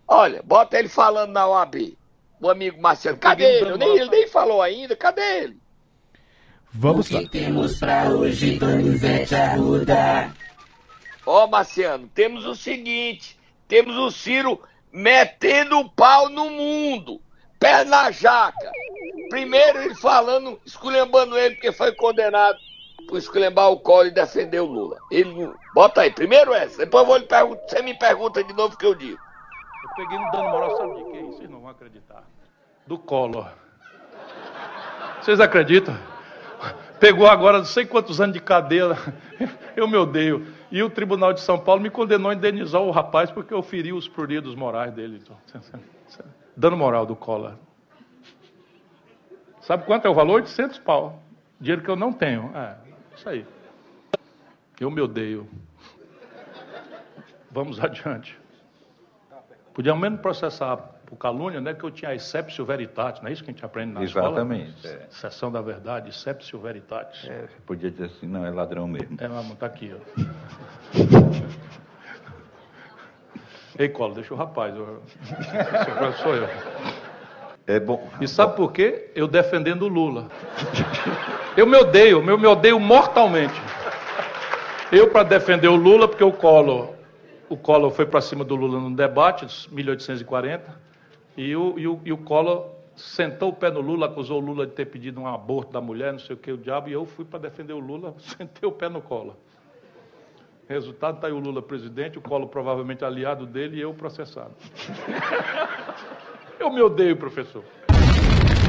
Olha, 0.07 0.41
bota 0.43 0.77
ele 0.77 0.89
falando 0.89 1.31
na 1.31 1.47
OAB. 1.47 1.97
O 2.41 2.49
amigo 2.49 2.81
Marciano. 2.81 3.17
Cadê 3.17 3.43
ele? 3.43 3.77
Nem, 3.77 3.97
ele 3.97 4.09
nem 4.09 4.27
falou 4.27 4.61
ainda. 4.61 4.95
Cadê 4.95 5.43
ele? 5.43 5.57
Vamos 6.73 7.09
lá. 7.09 7.19
O 7.19 7.23
que 7.23 7.29
temos 7.29 7.77
pra 7.77 8.09
hoje, 8.09 8.57
Donizete 8.57 9.35
Arruda? 9.35 10.33
Ó, 11.25 11.43
oh, 11.43 11.47
Marciano, 11.47 12.09
temos 12.13 12.45
o 12.45 12.55
seguinte. 12.55 13.37
Temos 13.67 13.95
o 13.95 14.11
Ciro 14.11 14.59
metendo 14.91 15.79
o 15.79 15.89
pau 15.89 16.29
no 16.29 16.49
mundo. 16.49 17.21
Pé 17.61 17.85
na 17.85 18.11
jaca. 18.11 18.71
Primeiro 19.29 19.83
ele 19.83 19.95
falando, 19.95 20.59
esculhambando 20.65 21.37
ele 21.37 21.55
porque 21.55 21.71
foi 21.71 21.93
condenado 21.93 22.57
por 23.07 23.17
esculhambar 23.17 23.69
o 23.69 23.79
colo 23.79 24.07
e 24.07 24.11
defender 24.11 24.59
o 24.59 24.65
Lula. 24.65 24.97
Ele 25.09 25.53
Bota 25.73 26.01
aí, 26.01 26.11
primeiro 26.11 26.53
essa. 26.53 26.79
Depois 26.79 27.05
vou 27.05 27.17
lhe 27.17 27.25
perguntar, 27.25 27.61
você 27.67 27.81
me 27.81 27.93
pergunta 27.93 28.43
de 28.43 28.53
novo 28.53 28.73
o 28.73 28.77
que 28.77 28.85
eu 28.85 28.95
digo. 28.95 29.17
Eu 29.83 29.89
peguei 29.95 30.17
um 30.17 30.31
dano 30.31 30.49
moral, 30.49 30.77
sabe 30.77 30.95
de 30.95 31.11
quem? 31.11 31.25
Vocês 31.27 31.49
não 31.49 31.61
vão 31.61 31.69
acreditar. 31.69 32.23
Do 32.85 32.97
Collor. 32.97 33.47
Vocês 35.21 35.39
acreditam? 35.39 35.97
Pegou 36.99 37.27
agora 37.27 37.59
não 37.59 37.65
sei 37.65 37.85
quantos 37.85 38.19
anos 38.19 38.33
de 38.33 38.41
cadeia. 38.41 38.97
Eu 39.75 39.87
me 39.87 39.95
odeio. 39.95 40.45
E 40.69 40.83
o 40.83 40.89
Tribunal 40.89 41.31
de 41.31 41.41
São 41.41 41.57
Paulo 41.57 41.81
me 41.81 41.89
condenou 41.89 42.29
a 42.29 42.33
indenizar 42.33 42.81
o 42.81 42.91
rapaz 42.91 43.31
porque 43.31 43.53
eu 43.53 43.63
feri 43.63 43.93
os 43.93 44.07
pruridos 44.07 44.55
morais 44.55 44.93
dele. 44.93 45.21
Dano 46.55 46.77
moral 46.77 47.05
do 47.05 47.15
Collor. 47.15 47.55
Sabe 49.61 49.85
quanto 49.85 50.05
é 50.05 50.09
o 50.09 50.13
valor? 50.13 50.41
800 50.41 50.79
pau. 50.79 51.21
Dinheiro 51.59 51.83
que 51.83 51.89
eu 51.89 51.95
não 51.95 52.11
tenho. 52.11 52.51
É, 52.55 52.75
isso 53.15 53.29
aí. 53.29 53.45
Eu 54.79 54.89
me 54.89 54.99
odeio. 54.99 55.47
Vamos 57.51 57.79
adiante. 57.79 58.39
Podia 59.73 59.91
ao 59.91 59.97
menos 59.97 60.19
processar 60.19 60.77
por 61.05 61.17
calúnia, 61.17 61.61
né? 61.61 61.73
Que 61.73 61.83
eu 61.83 61.91
tinha 61.91 62.15
exceptio 62.15 62.65
veritatis, 62.65 63.21
não 63.21 63.29
é 63.29 63.33
isso 63.33 63.43
que 63.43 63.51
a 63.51 63.53
gente 63.53 63.65
aprende 63.65 63.93
na 63.93 64.01
Exatamente, 64.01 64.69
escola? 64.69 64.93
Exatamente. 64.93 65.07
É. 65.07 65.07
Sessão 65.11 65.51
da 65.51 65.61
verdade, 65.61 66.09
exceptio 66.09 66.59
veritatis. 66.59 67.29
É, 67.29 67.47
podia 67.65 67.91
dizer 67.91 68.05
assim, 68.05 68.27
não, 68.27 68.45
é 68.45 68.49
ladrão 68.49 68.87
mesmo. 68.87 69.17
É, 69.19 69.27
mas 69.27 69.51
está 69.51 69.65
aqui, 69.65 69.93
ó. 69.93 69.99
Ei, 73.77 73.89
Colo, 73.89 74.15
deixa 74.15 74.33
o 74.33 74.37
rapaz. 74.37 74.75
Eu... 74.75 75.01
sou 76.21 76.35
eu. 76.35 76.47
É 77.67 77.79
bom. 77.79 78.07
E 78.19 78.27
sabe 78.27 78.55
por 78.55 78.71
quê? 78.71 79.11
Eu 79.15 79.27
defendendo 79.27 79.83
o 79.83 79.87
Lula. 79.87 80.27
Eu 81.55 81.67
me 81.67 81.77
odeio, 81.77 82.23
eu 82.27 82.37
me 82.37 82.47
odeio 82.47 82.79
mortalmente. 82.79 83.53
Eu 84.91 85.09
para 85.09 85.23
defender 85.23 85.67
o 85.67 85.75
Lula, 85.75 86.07
porque 86.07 86.23
o 86.23 86.31
Collor 86.31 87.01
o 87.51 87.57
Collor 87.57 87.91
foi 87.91 88.05
para 88.05 88.21
cima 88.21 88.45
do 88.45 88.55
Lula 88.55 88.79
no 88.79 88.95
debate, 88.95 89.45
1840, 89.69 90.73
e 91.35 91.53
o, 91.53 91.77
e, 91.77 91.85
o, 91.85 91.99
e 92.05 92.13
o 92.13 92.17
Collor 92.17 92.69
sentou 92.95 93.49
o 93.49 93.53
pé 93.53 93.69
no 93.69 93.81
Lula, 93.81 94.05
acusou 94.05 94.41
o 94.41 94.45
Lula 94.45 94.65
de 94.65 94.71
ter 94.71 94.85
pedido 94.85 95.19
um 95.19 95.27
aborto 95.27 95.69
da 95.69 95.81
mulher, 95.81 96.13
não 96.13 96.19
sei 96.19 96.33
o 96.33 96.39
que, 96.39 96.49
o 96.49 96.57
diabo, 96.57 96.87
e 96.87 96.93
eu 96.93 97.05
fui 97.05 97.25
para 97.25 97.39
defender 97.39 97.73
o 97.73 97.79
Lula, 97.79 98.15
sentei 98.37 98.67
o 98.67 98.71
pé 98.71 98.87
no 98.87 99.01
Collor. 99.01 99.35
Resultado, 100.71 101.15
está 101.15 101.27
aí 101.27 101.33
o 101.33 101.39
Lula 101.39 101.61
presidente, 101.61 102.17
o 102.17 102.21
Collor 102.21 102.47
provavelmente 102.47 103.03
aliado 103.03 103.45
dele 103.45 103.77
e 103.77 103.81
eu 103.81 103.93
processado. 103.93 104.51
eu 106.59 106.71
me 106.71 106.81
odeio, 106.81 107.17
professor. 107.17 107.63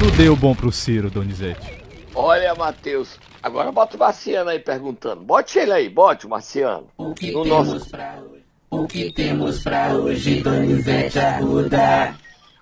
Não 0.01 0.11
deu 0.17 0.35
bom 0.35 0.53
para 0.53 0.67
o 0.67 0.71
Ciro, 0.71 1.09
Donizete. 1.09 1.81
Olha, 2.13 2.53
Matheus, 2.53 3.17
agora 3.41 3.71
bota 3.71 3.95
o 3.95 3.99
Marciano 3.99 4.49
aí 4.49 4.59
perguntando. 4.59 5.23
Bote 5.23 5.57
ele 5.57 5.71
aí, 5.71 5.89
bote 5.89 6.27
o 6.27 6.29
Marciano. 6.29 6.87
O 6.97 7.13
que 7.13 7.31
no 7.31 7.43
temos 7.43 7.67
nosso... 7.69 7.89
pra 7.89 8.21
hoje? 8.21 8.43
O 8.69 8.87
que 8.87 9.13
temos 9.13 9.63
pra 9.63 9.93
hoje, 9.93 10.41
Donizete 10.43 11.19
Arruda? 11.19 12.15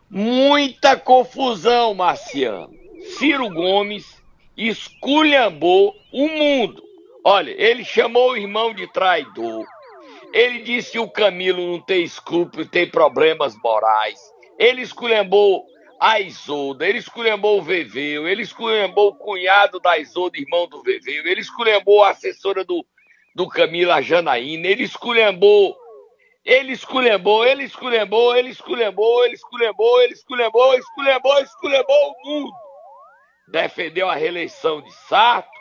Muita 0.10 0.95
confusão, 0.95 1.93
Marciano. 1.93 2.69
Ciro 3.17 3.49
Gomes 3.49 4.21
esculhambou 4.56 5.95
o 6.13 6.27
mundo. 6.27 6.90
Olha, 7.23 7.51
ele 7.51 7.84
chamou 7.84 8.31
o 8.31 8.38
irmão 8.38 8.73
de 8.73 8.88
traidor. 8.88 9.65
Ele 10.34 10.60
disse 10.60 10.93
que 10.93 10.99
o 10.99 11.10
Camilo 11.10 11.71
não 11.71 11.79
tem 11.79 12.03
escrúpulos, 12.03 12.69
tem 12.69 12.89
problemas 12.89 13.55
morais. 13.63 14.19
Ele 14.57 14.81
esculhambou 14.81 15.65
a 15.99 16.19
Isolda, 16.19 16.88
ele 16.88 16.97
esculhambou 16.97 17.60
o 17.60 17.62
Veveu, 17.62 18.27
ele 18.27 18.41
esculhambou 18.41 19.10
o 19.10 19.15
cunhado 19.15 19.79
da 19.79 19.99
Isolda, 19.99 20.39
irmão 20.39 20.67
do 20.67 20.81
Veveu, 20.81 21.27
ele 21.27 21.41
esculhambou 21.41 22.03
a 22.03 22.10
assessora 22.10 22.65
do, 22.65 22.84
do 23.36 23.47
Camilo, 23.47 23.91
a 23.91 24.01
Janaína, 24.01 24.67
ele 24.67 24.84
esculhambou 24.84 25.77
ele 26.43 26.71
esculhambou, 26.71 27.45
ele 27.45 27.65
esculhambou, 27.65 28.36
ele 28.36 28.49
esculhambou, 28.49 29.23
ele 29.23 29.36
esculhambou, 29.36 30.01
ele 30.01 30.13
esculhambou, 30.13 30.73
esculhambou, 30.73 31.39
esculhambou 31.39 32.12
o 32.12 32.27
mundo. 32.27 32.51
Defendeu 33.47 34.10
a 34.10 34.15
reeleição 34.15 34.81
de 34.81 34.91
Sarto 35.07 35.61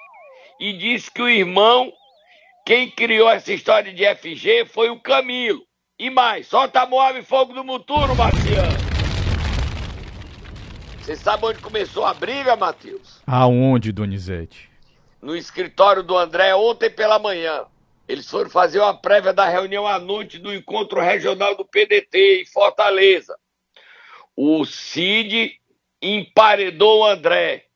e 0.61 0.75
disse 0.75 1.11
que 1.11 1.23
o 1.23 1.29
irmão, 1.29 1.91
quem 2.67 2.91
criou 2.91 3.31
essa 3.31 3.51
história 3.51 3.95
de 3.95 4.05
FG 4.05 4.67
foi 4.67 4.91
o 4.91 5.01
Camilo. 5.01 5.63
E 5.99 6.11
mais, 6.11 6.47
solta 6.49 6.83
a 6.83 6.87
Moab 6.87 7.19
e 7.19 7.23
Fogo 7.23 7.55
do 7.55 7.65
Muturo, 7.65 8.15
Marciano. 8.15 8.79
Você 11.01 11.17
sabe 11.17 11.47
onde 11.47 11.61
começou 11.61 12.05
a 12.05 12.13
briga, 12.13 12.57
Matheus? 12.57 13.23
Aonde, 13.27 13.91
Donizete? 13.91 14.71
No 15.21 15.35
escritório 15.35 16.03
do 16.03 16.17
André 16.17 16.55
ontem 16.55 16.91
pela 16.91 17.19
manhã. 17.19 17.65
Eles 18.07 18.29
foram 18.29 18.51
fazer 18.51 18.81
uma 18.81 18.95
prévia 18.95 19.33
da 19.33 19.49
reunião 19.49 19.87
à 19.87 19.99
noite 19.99 20.39
do 20.39 20.53
encontro 20.53 21.01
regional 21.01 21.57
do 21.57 21.65
PDT 21.65 22.43
em 22.43 22.45
Fortaleza. 22.45 23.35
O 24.37 24.65
Cid 24.67 25.53
emparedou 26.03 27.01
o 27.01 27.07
André. 27.07 27.70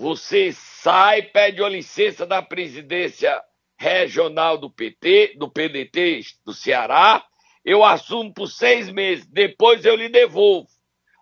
Você 0.00 0.50
sai, 0.54 1.20
pede 1.20 1.60
uma 1.60 1.68
licença 1.68 2.24
da 2.24 2.40
presidência 2.40 3.38
regional 3.76 4.56
do 4.56 4.70
PT, 4.70 5.34
do 5.36 5.46
PDT 5.50 6.22
do 6.42 6.54
Ceará. 6.54 7.22
Eu 7.62 7.84
assumo 7.84 8.32
por 8.32 8.46
seis 8.46 8.88
meses. 8.88 9.26
Depois 9.26 9.84
eu 9.84 9.94
lhe 9.94 10.08
devolvo. 10.08 10.70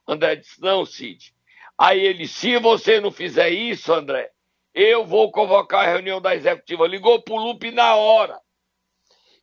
André 0.06 0.36
disse: 0.36 0.60
Não, 0.60 0.86
Cid. 0.86 1.34
Aí 1.76 1.98
ele, 1.98 2.28
se 2.28 2.56
você 2.60 3.00
não 3.00 3.10
fizer 3.10 3.50
isso, 3.50 3.92
André, 3.92 4.30
eu 4.72 5.04
vou 5.04 5.32
convocar 5.32 5.84
a 5.84 5.90
reunião 5.90 6.20
da 6.20 6.36
executiva. 6.36 6.86
Ligou 6.86 7.20
pro 7.20 7.34
Lupe 7.34 7.72
na 7.72 7.96
hora 7.96 8.40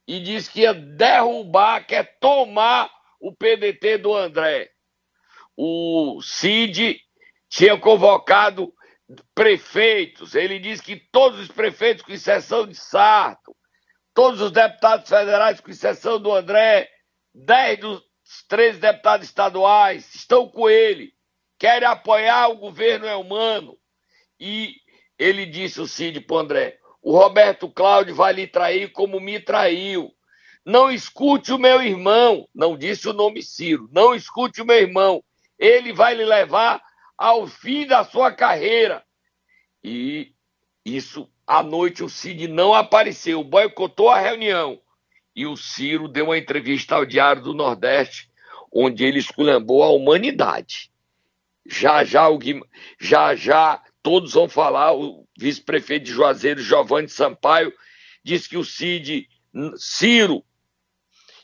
e 0.08 0.22
disse 0.22 0.50
que 0.50 0.62
ia 0.62 0.74
derrubar, 0.74 1.86
quer 1.86 2.18
tomar 2.22 2.90
o 3.20 3.36
PDT 3.36 3.98
do 3.98 4.16
André. 4.16 4.72
O 5.58 6.22
Cid 6.22 7.02
tinha 7.50 7.78
convocado 7.78 8.74
prefeitos, 9.34 10.36
ele 10.36 10.60
disse 10.60 10.82
que 10.82 10.96
todos 10.96 11.40
os 11.40 11.48
prefeitos, 11.48 12.04
com 12.04 12.12
exceção 12.12 12.66
de 12.66 12.76
Sarto, 12.76 13.56
todos 14.14 14.42
os 14.42 14.52
deputados 14.52 15.08
federais, 15.08 15.60
com 15.60 15.70
exceção 15.70 16.20
do 16.20 16.34
André, 16.34 16.90
dez 17.34 17.80
dos 17.80 18.04
três 18.48 18.80
deputados 18.80 19.28
estaduais 19.28 20.14
estão 20.16 20.48
com 20.50 20.70
ele, 20.70 21.14
querem 21.60 21.88
apoiar 21.88 22.48
o 22.50 22.58
governo 22.58 23.06
é 23.06 23.16
humano. 23.16 23.78
E 24.40 24.76
ele 25.18 25.46
disse 25.46 25.80
o 25.80 25.88
Cid 25.88 26.22
para 26.22 26.38
André: 26.38 26.80
o 27.02 27.18
Roberto 27.18 27.70
Cláudio 27.70 28.16
vai 28.16 28.34
lhe 28.34 28.48
trair 28.48 28.92
como 28.92 29.20
me 29.20 29.40
traiu. 29.40 30.12
Não 30.66 30.92
escute 30.92 31.52
o 31.52 31.60
meu 31.60 31.82
irmão, 31.82 32.48
não 32.54 32.76
disse 32.76 33.08
o 33.08 33.14
nome 33.14 33.44
Ciro, 33.44 33.88
não 33.92 34.16
escute 34.16 34.62
o 34.62 34.66
meu 34.66 34.78
irmão. 34.78 35.24
Ele 35.60 35.94
vai 35.94 36.16
lhe 36.16 36.26
levar 36.26 36.82
ao 37.18 37.48
fim 37.48 37.86
da 37.86 38.04
sua 38.04 38.32
carreira. 38.32 39.04
E 39.84 40.34
isso, 40.84 41.30
à 41.46 41.64
noite, 41.64 42.04
o 42.04 42.10
Cid 42.10 42.48
não 42.48 42.74
apareceu, 42.74 43.44
boicotou 43.44 44.10
a 44.10 44.20
reunião. 44.20 44.82
E 45.36 45.46
o 45.46 45.56
Ciro 45.58 46.08
deu 46.08 46.26
uma 46.26 46.38
entrevista 46.38 46.96
ao 46.96 47.06
Diário 47.06 47.42
do 47.42 47.54
Nordeste, 47.54 48.30
onde 48.72 49.04
ele 49.04 49.20
esculhambou 49.20 49.84
a 49.84 49.90
humanidade. 49.90 50.92
Já 51.66 52.04
já, 52.04 52.28
o 52.28 52.38
Guim... 52.38 52.62
já 53.00 53.36
já 53.36 53.82
todos 54.04 54.34
vão 54.34 54.48
falar, 54.48 54.94
o 54.94 55.28
vice-prefeito 55.38 56.06
de 56.06 56.12
Juazeiro, 56.12 56.62
Giovanni 56.62 57.10
Sampaio, 57.10 57.74
disse 58.24 58.48
que 58.48 58.58
o 58.58 58.64
Cid, 58.64 59.28
Ciro, 59.78 60.44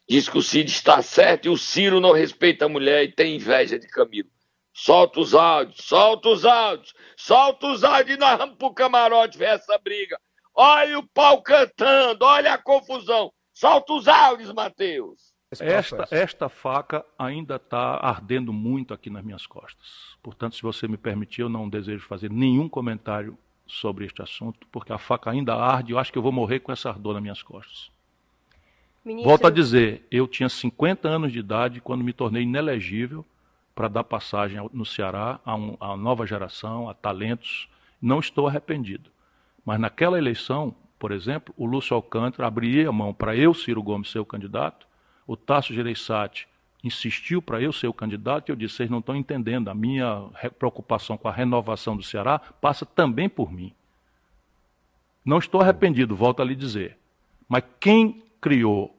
diz 0.07 0.29
que 0.29 0.37
o 0.37 0.43
Cid 0.43 0.69
está 0.69 1.01
certo 1.01 1.47
e 1.47 1.49
o 1.49 1.57
Ciro 1.57 1.99
não 1.99 2.11
respeita 2.11 2.65
a 2.65 2.69
mulher 2.69 3.03
e 3.03 3.11
tem 3.11 3.35
inveja 3.35 3.79
de 3.79 3.87
Camilo. 3.87 4.29
Solta 4.73 5.19
os 5.19 5.33
áudios, 5.33 5.77
solta 5.85 6.29
os 6.29 6.45
áudios, 6.45 6.93
solta 7.15 7.67
os 7.67 7.83
áudios 7.83 8.15
e 8.15 8.19
nós 8.19 8.37
vamos 8.37 8.55
pro 8.55 8.73
camarote 8.73 9.37
ver 9.37 9.55
essa 9.55 9.77
briga. 9.77 10.19
Olha 10.53 10.99
o 10.99 11.07
pau 11.07 11.41
cantando, 11.41 12.25
olha 12.25 12.53
a 12.53 12.57
confusão. 12.57 13.31
Solta 13.53 13.93
os 13.93 14.07
áudios, 14.07 14.53
Matheus. 14.53 15.31
Esta, 15.59 16.07
esta 16.11 16.47
faca 16.47 17.05
ainda 17.19 17.57
está 17.57 17.99
ardendo 18.01 18.53
muito 18.53 18.93
aqui 18.93 19.09
nas 19.09 19.23
minhas 19.23 19.45
costas. 19.45 20.15
Portanto, 20.23 20.55
se 20.55 20.61
você 20.61 20.87
me 20.87 20.95
permitir, 20.95 21.41
eu 21.41 21.49
não 21.49 21.67
desejo 21.67 22.07
fazer 22.07 22.31
nenhum 22.31 22.69
comentário 22.69 23.37
sobre 23.67 24.05
este 24.05 24.21
assunto, 24.21 24.65
porque 24.71 24.93
a 24.93 24.97
faca 24.97 25.29
ainda 25.29 25.53
arde 25.53 25.91
e 25.91 25.93
eu 25.93 25.99
acho 25.99 26.11
que 26.11 26.17
eu 26.17 26.21
vou 26.21 26.31
morrer 26.31 26.61
com 26.61 26.71
essa 26.71 26.89
ardor 26.89 27.13
nas 27.13 27.21
minhas 27.21 27.43
costas. 27.43 27.91
Ministro, 29.03 29.29
Volto 29.29 29.47
a 29.47 29.49
dizer, 29.49 30.05
eu 30.09 30.27
tinha 30.27 30.47
50 30.47 31.09
anos 31.09 31.31
de 31.31 31.39
idade 31.39 31.81
quando 31.81 32.03
me 32.03 32.13
tornei 32.13 32.43
inelegível 32.43 33.25
para 33.73 33.87
dar 33.87 34.03
passagem 34.03 34.57
no 34.73 34.85
Ceará 34.85 35.39
a, 35.45 35.55
um- 35.55 35.77
a 35.79 35.95
nova 35.95 36.25
geração, 36.25 36.89
a 36.89 36.93
talentos. 36.93 37.69
Não 38.01 38.19
estou 38.19 38.47
arrependido. 38.47 39.09
Mas 39.65 39.79
naquela 39.79 40.17
eleição, 40.17 40.75
por 40.97 41.11
exemplo, 41.11 41.53
o 41.57 41.65
Lúcio 41.65 41.95
Alcântara 41.95 42.47
abriria 42.47 42.89
a 42.89 42.91
mão 42.91 43.13
para 43.13 43.35
eu, 43.35 43.53
Ciro 43.53 43.81
Gomes, 43.81 44.09
ser 44.11 44.19
o 44.19 44.25
candidato. 44.25 44.87
O 45.25 45.37
Tasso 45.37 45.73
Gereissati 45.73 46.47
insistiu 46.83 47.41
para 47.41 47.61
eu 47.61 47.71
ser 47.71 47.87
o 47.87 47.93
candidato 47.93 48.49
e 48.49 48.51
eu 48.51 48.55
disse: 48.55 48.77
vocês 48.77 48.89
não 48.89 48.99
estão 48.99 49.15
entendendo. 49.15 49.69
A 49.69 49.73
minha 49.75 50.27
re- 50.35 50.49
preocupação 50.49 51.15
com 51.17 51.27
a 51.27 51.31
renovação 51.31 51.95
do 51.95 52.03
Ceará 52.03 52.39
passa 52.39 52.85
também 52.85 53.29
por 53.29 53.51
mim. 53.51 53.71
Não 55.23 55.37
estou 55.37 55.61
arrependido, 55.61 56.15
volto 56.15 56.41
a 56.41 56.45
lhe 56.45 56.55
dizer. 56.55 56.97
Mas 57.47 57.63
quem 57.79 58.23
criou 58.41 58.95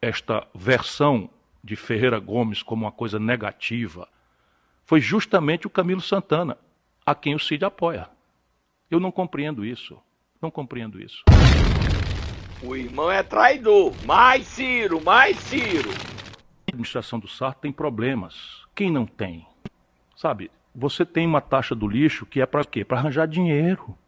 esta 0.00 0.46
versão 0.54 1.28
de 1.62 1.76
Ferreira 1.76 2.18
Gomes 2.18 2.62
como 2.62 2.84
uma 2.86 2.92
coisa 2.92 3.18
negativa 3.18 4.08
foi 4.86 5.00
justamente 5.00 5.66
o 5.66 5.70
Camilo 5.70 6.00
Santana, 6.00 6.56
a 7.04 7.12
quem 7.12 7.34
o 7.34 7.40
Cid 7.40 7.64
apoia. 7.64 8.08
Eu 8.88 9.00
não 9.00 9.10
compreendo 9.10 9.64
isso. 9.64 9.98
Não 10.40 10.48
compreendo 10.48 11.02
isso. 11.02 11.24
O 12.62 12.76
irmão 12.76 13.10
é 13.10 13.22
traidor. 13.22 13.92
Mais 14.06 14.46
Ciro, 14.46 15.02
mais 15.02 15.36
Ciro. 15.38 15.90
A 15.90 16.70
administração 16.70 17.18
do 17.18 17.26
Sarto 17.26 17.62
tem 17.62 17.72
problemas. 17.72 18.62
Quem 18.76 18.90
não 18.90 19.06
tem? 19.06 19.44
Sabe, 20.16 20.50
você 20.72 21.04
tem 21.04 21.26
uma 21.26 21.40
taxa 21.40 21.74
do 21.74 21.88
lixo 21.88 22.24
que 22.24 22.40
é 22.40 22.46
para 22.46 22.64
quê? 22.64 22.84
Para 22.84 22.98
arranjar 22.98 23.26
dinheiro. 23.26 23.98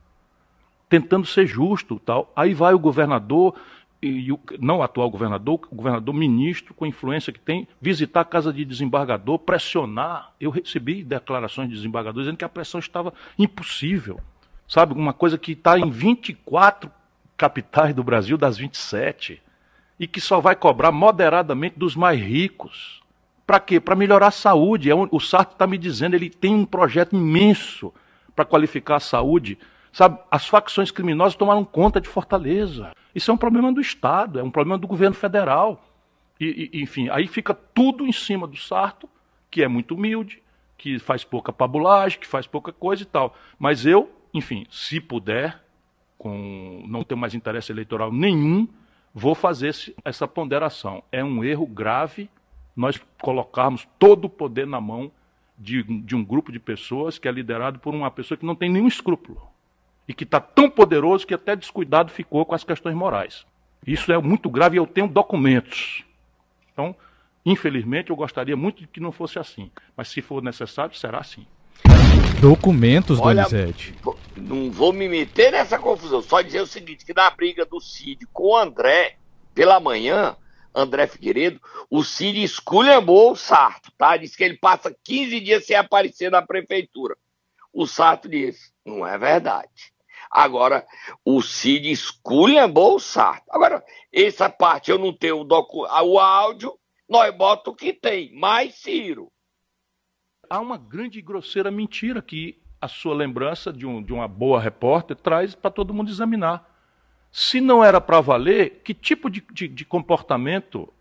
Tentando 0.88 1.26
ser 1.26 1.46
justo, 1.46 1.98
tal. 1.98 2.32
Aí 2.36 2.54
vai 2.54 2.72
o 2.72 2.78
governador 2.78 3.54
e 4.00 4.30
o, 4.32 4.38
não 4.60 4.82
atual 4.82 5.10
governador, 5.10 5.60
o 5.70 5.74
governador 5.74 6.14
ministro 6.14 6.72
com 6.72 6.84
a 6.84 6.88
influência 6.88 7.32
que 7.32 7.40
tem, 7.40 7.66
visitar 7.80 8.20
a 8.20 8.24
casa 8.24 8.52
de 8.52 8.64
desembargador, 8.64 9.38
pressionar. 9.38 10.32
Eu 10.40 10.50
recebi 10.50 11.02
declarações 11.02 11.68
de 11.68 11.74
desembargadores 11.74 12.26
dizendo 12.26 12.38
que 12.38 12.44
a 12.44 12.48
pressão 12.48 12.78
estava 12.78 13.12
impossível. 13.38 14.20
Sabe, 14.68 14.92
uma 14.92 15.12
coisa 15.12 15.38
que 15.38 15.52
está 15.52 15.78
em 15.78 15.90
24 15.90 16.90
capitais 17.36 17.94
do 17.94 18.04
Brasil 18.04 18.36
das 18.36 18.58
27 18.58 19.40
e 19.98 20.06
que 20.06 20.20
só 20.20 20.40
vai 20.40 20.54
cobrar 20.54 20.92
moderadamente 20.92 21.78
dos 21.78 21.96
mais 21.96 22.20
ricos. 22.20 23.02
Para 23.46 23.58
quê? 23.58 23.80
Para 23.80 23.96
melhorar 23.96 24.28
a 24.28 24.30
saúde. 24.30 24.90
É 24.90 24.94
O 24.94 25.18
Sarto 25.18 25.52
está 25.52 25.66
me 25.66 25.78
dizendo, 25.78 26.14
ele 26.14 26.28
tem 26.28 26.54
um 26.54 26.66
projeto 26.66 27.16
imenso 27.16 27.92
para 28.36 28.44
qualificar 28.44 28.96
a 28.96 29.00
saúde. 29.00 29.58
Sabe, 29.90 30.18
as 30.30 30.46
facções 30.46 30.90
criminosas 30.90 31.34
tomaram 31.34 31.64
conta 31.64 32.00
de 32.00 32.08
Fortaleza. 32.08 32.92
Isso 33.18 33.32
é 33.32 33.34
um 33.34 33.38
problema 33.38 33.72
do 33.72 33.80
Estado, 33.80 34.38
é 34.38 34.42
um 34.44 34.50
problema 34.50 34.78
do 34.78 34.86
governo 34.86 35.16
federal. 35.16 35.84
E, 36.38 36.70
e, 36.72 36.82
enfim, 36.82 37.08
aí 37.08 37.26
fica 37.26 37.52
tudo 37.52 38.06
em 38.06 38.12
cima 38.12 38.46
do 38.46 38.56
Sarto, 38.56 39.08
que 39.50 39.60
é 39.60 39.66
muito 39.66 39.96
humilde, 39.96 40.40
que 40.76 41.00
faz 41.00 41.24
pouca 41.24 41.52
pabulagem, 41.52 42.20
que 42.20 42.28
faz 42.28 42.46
pouca 42.46 42.72
coisa 42.72 43.02
e 43.02 43.06
tal. 43.06 43.34
Mas 43.58 43.84
eu, 43.84 44.08
enfim, 44.32 44.64
se 44.70 45.00
puder, 45.00 45.60
com 46.16 46.84
não 46.86 47.02
ter 47.02 47.16
mais 47.16 47.34
interesse 47.34 47.72
eleitoral 47.72 48.12
nenhum, 48.12 48.68
vou 49.12 49.34
fazer 49.34 49.70
esse- 49.70 49.96
essa 50.04 50.28
ponderação. 50.28 51.02
É 51.10 51.24
um 51.24 51.42
erro 51.42 51.66
grave 51.66 52.30
nós 52.76 53.02
colocarmos 53.20 53.88
todo 53.98 54.26
o 54.26 54.30
poder 54.30 54.64
na 54.64 54.80
mão 54.80 55.10
de, 55.58 55.82
de 55.82 56.14
um 56.14 56.24
grupo 56.24 56.52
de 56.52 56.60
pessoas 56.60 57.18
que 57.18 57.26
é 57.26 57.32
liderado 57.32 57.80
por 57.80 57.92
uma 57.92 58.12
pessoa 58.12 58.38
que 58.38 58.46
não 58.46 58.54
tem 58.54 58.70
nenhum 58.70 58.86
escrúpulo 58.86 59.47
e 60.08 60.14
que 60.14 60.24
está 60.24 60.40
tão 60.40 60.70
poderoso 60.70 61.26
que 61.26 61.34
até 61.34 61.54
descuidado 61.54 62.10
ficou 62.10 62.46
com 62.46 62.54
as 62.54 62.64
questões 62.64 62.96
morais. 62.96 63.44
Isso 63.86 64.10
é 64.10 64.18
muito 64.18 64.48
grave 64.48 64.76
e 64.76 64.78
eu 64.78 64.86
tenho 64.86 65.06
documentos. 65.06 66.02
Então, 66.72 66.96
infelizmente, 67.44 68.08
eu 68.08 68.16
gostaria 68.16 68.56
muito 68.56 68.80
de 68.80 68.86
que 68.86 69.00
não 69.00 69.12
fosse 69.12 69.38
assim. 69.38 69.70
Mas 69.94 70.08
se 70.08 70.22
for 70.22 70.42
necessário, 70.42 70.96
será 70.96 71.18
assim. 71.18 71.46
Documentos, 72.40 73.20
Olha, 73.20 73.44
Donizete. 73.44 73.94
Não 74.36 74.70
vou 74.70 74.92
me 74.92 75.08
meter 75.08 75.52
nessa 75.52 75.78
confusão. 75.78 76.22
Só 76.22 76.40
dizer 76.40 76.60
o 76.60 76.66
seguinte: 76.66 77.04
que 77.04 77.12
na 77.12 77.30
briga 77.30 77.66
do 77.66 77.80
Cid 77.80 78.26
com 78.32 78.52
o 78.52 78.56
André, 78.56 79.16
pela 79.54 79.78
manhã, 79.78 80.36
André 80.74 81.06
Figueiredo, 81.06 81.60
o 81.90 82.02
Cid 82.02 82.42
esculhambou 82.42 83.32
o 83.32 83.36
Sarto, 83.36 83.92
tá? 83.98 84.16
Diz 84.16 84.34
que 84.34 84.44
ele 84.44 84.56
passa 84.56 84.94
15 85.04 85.40
dias 85.40 85.66
sem 85.66 85.76
aparecer 85.76 86.30
na 86.30 86.42
prefeitura. 86.42 87.16
O 87.72 87.86
Sarto 87.86 88.28
disse: 88.28 88.72
não 88.84 89.06
é 89.06 89.18
verdade. 89.18 89.92
Agora, 90.30 90.86
o 91.24 91.40
Cid 91.42 91.90
esculhambou 91.90 92.96
o 92.96 93.00
Sarto. 93.00 93.44
Agora, 93.50 93.84
essa 94.12 94.48
parte 94.50 94.90
eu 94.90 94.98
não 94.98 95.12
tenho 95.12 95.40
o, 95.40 95.44
docu... 95.44 95.84
ah, 95.86 96.02
o 96.02 96.18
áudio, 96.18 96.78
nós 97.08 97.34
bota 97.34 97.70
o 97.70 97.74
que 97.74 97.92
tem, 97.92 98.34
mais 98.38 98.74
Ciro. 98.74 99.30
Há 100.50 100.60
uma 100.60 100.76
grande 100.78 101.18
e 101.18 101.22
grosseira 101.22 101.70
mentira 101.70 102.22
que 102.22 102.60
a 102.80 102.88
sua 102.88 103.14
lembrança 103.14 103.72
de, 103.72 103.84
um- 103.86 104.02
de 104.02 104.12
uma 104.12 104.28
boa 104.28 104.60
repórter 104.60 105.16
traz 105.16 105.54
para 105.54 105.70
todo 105.70 105.92
mundo 105.92 106.10
examinar. 106.10 106.76
Se 107.30 107.60
não 107.60 107.82
era 107.84 108.00
para 108.00 108.20
valer, 108.20 108.80
que 108.84 108.94
tipo 108.94 109.28
de, 109.28 109.44
de- 109.52 109.68
de 109.68 109.84
comportamento 109.84 110.92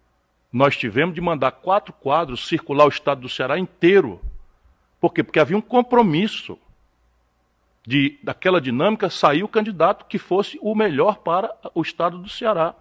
nós 0.51 0.75
tivemos 0.75 1.13
de 1.13 1.21
mandar 1.21 1.51
quatro 1.51 1.93
quadros 1.93 2.47
circular 2.47 2.85
o 2.85 2.89
estado 2.89 3.21
do 3.21 3.29
Ceará 3.29 3.59
inteiro? 3.59 4.21
Por 4.99 5.13
quê? 5.13 5.23
Porque 5.23 5.39
havia 5.39 5.57
um 5.57 5.61
compromisso 5.61 6.57
de 7.88 8.19
daquela 8.21 8.60
dinâmica 8.60 9.10
sair 9.10 9.43
o 9.43 9.47
candidato 9.47 10.06
que 10.08 10.17
fosse 10.17 10.60
o 10.62 10.76
melhor 10.76 11.19
para 11.19 11.56
o 11.73 11.82
estado 11.82 12.17
do 12.17 12.28
Ceará. 12.28 12.76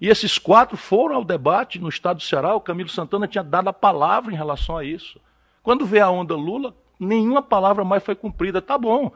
E 0.00 0.08
esses 0.08 0.38
quatro 0.38 0.76
foram 0.76 1.14
ao 1.14 1.24
debate 1.24 1.78
no 1.78 1.88
estado 1.88 2.16
do 2.16 2.24
Ceará. 2.24 2.56
O 2.56 2.60
Camilo 2.60 2.88
Santana 2.88 3.28
tinha 3.28 3.44
dado 3.44 3.68
a 3.68 3.72
palavra 3.72 4.32
em 4.32 4.36
relação 4.36 4.76
a 4.76 4.84
isso. 4.84 5.20
Quando 5.62 5.86
vê 5.86 6.00
a 6.00 6.10
onda 6.10 6.34
Lula, 6.34 6.74
nenhuma 6.98 7.40
palavra 7.40 7.84
mais 7.84 8.02
foi 8.02 8.16
cumprida. 8.16 8.60
Tá 8.60 8.76
bom. 8.76 9.12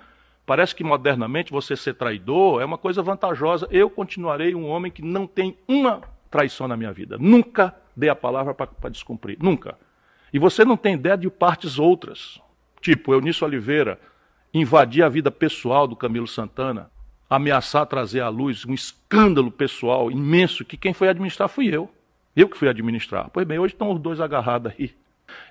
Parece 0.47 0.73
que 0.73 0.85
modernamente 0.85 1.51
você 1.51 1.75
ser 1.75 1.95
traidor 1.95 2.63
é 2.63 2.65
uma 2.65 2.79
coisa 2.79 3.03
vantajosa. 3.03 3.67
Eu 3.73 3.91
continuarei 3.91 4.55
um 4.55 4.69
homem 4.69 4.93
que 4.93 5.03
não 5.03 5.27
tem 5.27 5.59
uma 5.67 6.03
traição 6.31 6.69
na 6.69 6.77
minha 6.77 6.93
vida. 6.93 7.17
Nunca 7.19 7.75
dei 7.97 8.09
a 8.09 8.15
palavra 8.15 8.55
para 8.55 8.91
descumprir. 8.91 9.37
Nunca. 9.41 9.77
E 10.33 10.39
você 10.39 10.65
não 10.65 10.77
tem 10.77 10.95
ideia 10.95 11.17
de 11.17 11.29
partes 11.29 11.77
outras. 11.77 12.41
Tipo, 12.81 13.15
Eunício 13.15 13.45
Oliveira 13.45 13.99
invadir 14.55 15.03
a 15.03 15.09
vida 15.09 15.31
pessoal 15.31 15.89
do 15.89 15.97
Camilo 15.97 16.29
Santana, 16.29 16.89
ameaçar 17.29 17.85
trazer 17.87 18.21
à 18.21 18.29
luz 18.29 18.65
um 18.65 18.73
escândalo 18.73 19.51
pessoal 19.51 20.11
imenso 20.11 20.65
que 20.65 20.77
quem 20.77 20.95
foi 20.95 21.09
administrar 21.09 21.49
fui 21.49 21.67
eu. 21.67 21.91
Eu 22.37 22.49
que 22.49 22.57
fui 22.57 22.69
administrar. 22.69 23.29
Pois 23.33 23.47
bem, 23.47 23.59
hoje 23.59 23.75
estão 23.75 23.91
os 23.91 24.01
dois 24.01 24.21
agarrados 24.21 24.73
aí. 24.79 24.95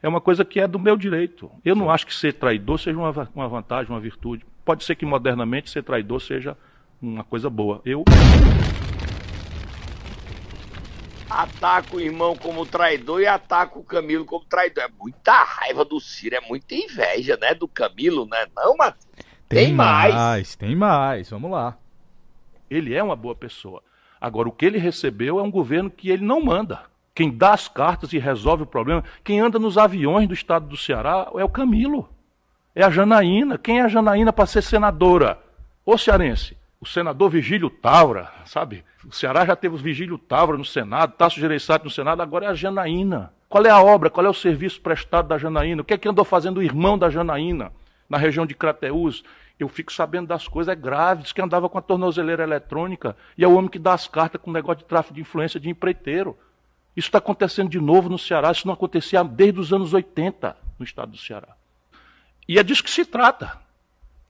É 0.02 0.08
uma 0.08 0.22
coisa 0.22 0.46
que 0.46 0.60
é 0.60 0.68
do 0.68 0.80
meu 0.80 0.96
direito. 0.96 1.52
Eu 1.63 1.76
não 1.76 1.89
acho 1.89 2.06
que 2.06 2.13
ser 2.13 2.34
traidor 2.34 2.80
seja 2.80 2.98
uma, 2.98 3.30
uma 3.36 3.48
vantagem, 3.48 3.92
uma 3.92 4.00
virtude. 4.00 4.46
Pode 4.63 4.84
ser 4.84 4.96
que 4.96 5.06
modernamente 5.06 5.70
ser 5.70 5.84
traidor 5.84 6.22
seja 6.22 6.58
uma 7.02 7.24
coisa 7.24 7.50
boa. 7.50 7.82
Eu 7.84 8.04
Ataca 11.34 11.96
o 11.96 12.00
irmão 12.00 12.36
como 12.36 12.65
traidor 12.65 13.22
e 13.22 13.26
ataca 13.26 13.80
o 13.80 13.84
Camilo 13.84 14.24
como 14.24 14.46
traidor. 14.46 14.84
É 14.84 14.88
muita 14.88 15.43
raiva 15.43 15.84
do 15.84 16.00
Ciro, 16.00 16.36
é 16.36 16.41
muita 16.41 16.76
inveja, 16.76 17.38
né? 17.41 17.56
Do 17.56 17.67
Camilo, 17.67 18.28
né? 18.28 18.46
Não, 18.56 18.76
mas 18.78 18.93
tem 19.50 19.74
mais. 19.74 20.56
tem 20.56 20.76
mais. 20.76 21.30
Vamos 21.30 21.50
lá. 21.52 21.78
Ele 22.69 22.93
é 22.93 23.02
uma 23.02 23.15
boa 23.15 23.36
pessoa. 23.36 23.82
Agora, 24.22 24.48
o 24.48 24.52
que 24.52 24.65
ele 24.65 24.78
recebeu 24.78 25.39
é 25.39 25.43
um 25.43 25.52
governo 25.52 25.89
que 25.89 26.10
ele 26.10 26.24
não 26.24 26.39
manda. 26.39 26.82
Quem 27.15 27.30
dá 27.30 27.54
as 27.54 27.67
cartas 27.67 28.13
e 28.13 28.17
resolve 28.17 28.63
o 28.63 28.67
problema, 28.67 29.04
quem 29.24 29.39
anda 29.39 29.60
nos 29.60 29.78
aviões 29.78 30.28
do 30.28 30.34
estado 30.34 30.67
do 30.67 30.78
Ceará 30.78 31.30
é 31.36 31.43
o 31.43 31.50
Camilo. 31.50 32.10
É 32.74 32.84
a 32.84 32.89
Janaína. 32.89 33.58
Quem 33.58 33.80
é 33.80 33.84
a 33.84 33.88
Janaína 33.88 34.34
para 34.34 34.46
ser 34.46 34.63
senadora? 34.63 35.39
Ô 35.86 35.98
cearense, 35.98 36.56
o 36.84 36.86
senador 36.86 37.30
Vigílio 37.30 37.69
Tavra, 37.69 38.30
sabe? 38.43 38.84
O 39.08 39.15
Ceará 39.15 39.46
já 39.46 39.56
teve 39.56 39.74
o 39.74 39.78
Vigílio 39.78 40.17
Tavra 40.17 40.58
no 40.58 40.65
Senado, 40.65 41.13
Tasso 41.13 41.39
Gereissati 41.39 41.86
no 41.86 41.89
Senado, 41.89 42.22
agora 42.22 42.48
é 42.48 42.50
a 42.50 42.54
Janaína. 42.54 43.32
Qual 43.48 43.65
é 43.65 43.69
a 43.69 43.82
obra, 43.82 44.10
qual 44.10 44.26
é 44.26 44.30
o 44.30 44.34
serviço 44.34 44.82
prestado 44.82 45.30
da 45.30 45.38
Janaína? 45.38 45.82
O 45.82 45.86
que 45.86 45.93
é 45.93 45.98
que 45.98 46.10
andou 46.10 46.26
fazendo 46.26 46.58
o 46.58 46.62
irmão 46.62 46.98
da 46.98 47.10
Janaína 47.10 47.72
na 48.10 48.17
região 48.17 48.46
de 48.46 48.54
Crateús? 48.54 49.24
Eu 49.58 49.69
fico 49.69 49.93
sabendo 49.93 50.28
das 50.28 50.46
coisas, 50.46 50.74
é 50.74 50.76
grave, 50.76 51.24
diz 51.24 51.32
que 51.32 51.41
andava 51.41 51.69
com 51.69 51.78
a 51.78 51.82
tornozeleira 51.82 52.43
eletrônica 52.43 53.15
e 53.38 53.46
é 53.46 53.48
o 53.48 53.56
homem 53.56 53.69
que 53.69 53.80
dá 53.80 53.93
as 53.93 54.06
cartas 54.06 54.41
com 54.41 54.50
o 54.50 54.54
negócio 54.54 54.80
de 54.80 54.86
tráfico 54.86 55.13
de 55.13 55.22
influência 55.22 55.62
de 55.62 55.69
empreiteiro. 55.69 56.38
Isso 56.98 57.08
está 57.08 57.19
acontecendo 57.19 57.69
de 57.69 57.80
novo 57.80 58.10
no 58.10 58.19
Ceará, 58.19 58.52
isso 58.52 58.67
não 58.67 58.74
acontecia 58.74 59.24
desde 59.24 59.58
os 59.58 59.72
anos 59.72 59.93
80 59.93 60.58
no 60.78 60.84
estado 60.84 61.12
do 61.12 61.17
Ceará. 61.17 61.56
E 62.46 62.60
é 62.60 62.63
disso 62.63 62.84
que 62.84 62.91
se 62.91 63.06
trata. 63.06 63.58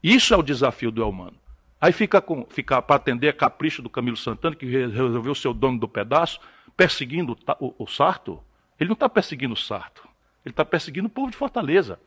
Isso 0.04 0.36
é 0.36 0.38
o 0.38 0.44
desafio 0.44 0.92
do 0.92 1.02
Elmano. 1.02 1.42
Aí 1.84 1.91
fica, 1.91 2.22
com, 2.22 2.46
fica 2.50 2.82
para 2.82 2.96
atender 2.96 3.28
a 3.28 3.34
capricho 3.34 3.82
do 3.82 3.89
Camilo 3.89 4.15
Santana, 4.15 4.56
que 4.56 4.65
resolveu 4.65 5.36
ser 5.36 5.50
o 5.50 5.54
dono 5.54 5.78
do 5.78 5.86
pedaço, 5.86 6.39
perseguindo 6.78 7.38
o, 7.60 7.65
o, 7.67 7.76
o 7.80 7.86
Sarto. 7.86 8.41
Ele 8.80 8.88
não 8.88 8.93
está 8.93 9.10
perseguindo 9.10 9.54
o 9.54 9.58
Sarto. 9.58 10.08
Ele 10.46 10.54
está 10.54 10.63
perseguindo 10.63 11.08
o 11.08 11.12
povo 11.12 11.30
de 11.30 11.36
Fortaleza. 11.36 12.00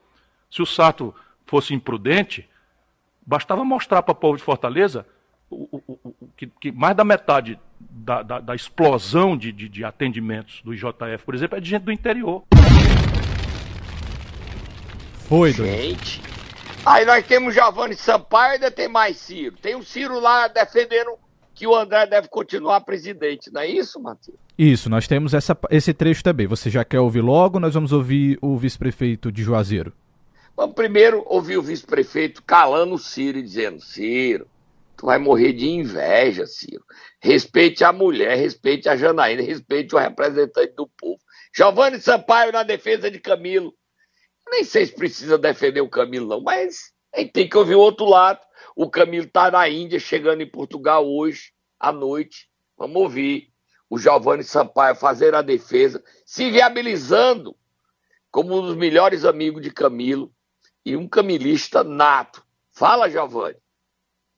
Se 0.51 0.63
o 0.63 0.67
Sarto 0.67 1.15
fosse 1.45 1.75
imprudente, 1.75 2.49
bastava 3.27 3.67
mostrar 3.67 4.01
para 4.01 4.13
o 4.13 4.15
povo 4.15 4.39
de 4.39 4.43
Fortaleza 4.43 5.07
o, 5.51 5.83
o, 5.87 6.15
que, 6.39 6.47
que, 6.47 6.73
mais 6.73 6.97
da 6.97 7.05
metade 7.05 7.61
da, 7.79 8.23
da, 8.23 8.41
da 8.41 8.55
explosão 8.55 9.37
de, 9.37 9.53
de, 9.53 9.69
de, 9.69 9.85
atendimentos 9.85 10.63
do 10.63 10.73
IJF, 10.73 11.23
por 11.23 11.35
exemplo, 11.35 11.59
é 11.59 11.61
de 11.61 11.69
gente 11.69 11.83
do 11.83 11.93
interior. 11.93 12.45
Foi, 15.29 15.53
Gente. 15.53 16.23
Aí 16.87 17.05
nós 17.05 17.27
temos 17.27 17.53
Giovanni 17.53 17.97
Sampaio 17.97 18.53
e 18.53 18.55
ainda 18.55 18.71
tem 18.71 18.87
mais 18.87 19.17
Ciro. 19.17 19.57
Tem 19.61 19.75
o 19.75 19.83
Ciro 19.83 20.21
lá 20.21 20.47
defendendo 20.47 21.19
que 21.53 21.67
o 21.67 21.75
André 21.75 22.07
deve 22.07 22.29
continuar 22.29 22.81
presidente, 22.83 23.53
não 23.53 23.61
é 23.61 23.67
isso, 23.67 24.01
Matheus? 24.01 24.39
Isso, 24.57 24.89
nós 24.89 25.09
temos 25.09 25.35
essa, 25.35 25.59
esse 25.69 25.93
trecho 25.93 26.23
também. 26.23 26.47
Você 26.47 26.71
já 26.71 26.85
quer 26.85 27.01
ouvir 27.01 27.23
logo? 27.23 27.59
Nós 27.59 27.75
vamos 27.75 27.91
ouvir 27.91 28.39
o 28.41 28.57
vice-prefeito 28.57 29.33
de 29.33 29.43
Juazeiro. 29.43 29.93
Vamos 30.57 30.77
primeiro 30.77 31.25
ouvir 31.27 31.59
o 31.59 31.63
vice-prefeito 31.63 32.41
calando 32.45 32.95
o 32.95 32.99
Ciro 33.01 33.39
e 33.39 33.43
dizendo: 33.43 33.81
Ciro, 33.81 34.47
tu 34.97 35.07
vai 35.07 35.19
morrer 35.19 35.55
de 35.55 35.69
inveja, 35.69 36.47
Ciro. 36.47 36.85
Respeite 37.21 37.83
a 37.83 37.93
mulher, 37.93 38.37
respeite 38.37 38.89
a 38.89 38.97
Janaína, 38.97 39.43
respeite 39.43 39.93
o 39.93 39.99
representante 39.99 40.75
do 40.77 40.89
povo. 40.97 41.19
Giovanni 41.53 42.01
Sampaio 42.01 42.53
na 42.53 42.63
defesa 42.63 43.11
de 43.11 43.19
Camilo. 43.19 43.75
Nem 44.49 44.65
sei 44.65 44.87
se 44.87 44.95
precisa 44.95 45.37
defender 45.37 45.81
o 45.81 45.89
Camilo, 45.89 46.27
não, 46.27 46.41
mas 46.41 46.93
tem 47.33 47.49
que 47.49 47.57
ouvir 47.57 47.75
o 47.75 47.81
outro 47.81 48.07
lado. 48.07 48.41
O 48.75 48.91
Camilo 48.91 49.27
está 49.27 49.51
na 49.51 49.69
Índia, 49.69 49.99
chegando 49.99 50.43
em 50.43 50.51
Portugal 50.51 51.07
hoje, 51.07 51.53
à 51.81 51.91
noite. 51.91 52.49
Vamos 52.77 52.97
ouvir 52.97 53.53
o 53.89 53.99
Giovanni 53.99 54.45
Sampaio 54.45 54.95
fazer 54.95 55.35
a 55.35 55.43
defesa, 55.43 56.03
se 56.25 56.51
viabilizando 56.51 57.57
como 58.31 58.59
um 58.59 58.63
dos 58.63 58.77
melhores 58.77 59.25
amigos 59.25 59.63
de 59.63 59.71
Camilo 59.71 60.33
e 60.85 60.97
um 60.97 61.09
camilista 61.09 61.83
nato. 61.83 62.45
Fala, 62.71 63.09
Giovanni. 63.09 63.57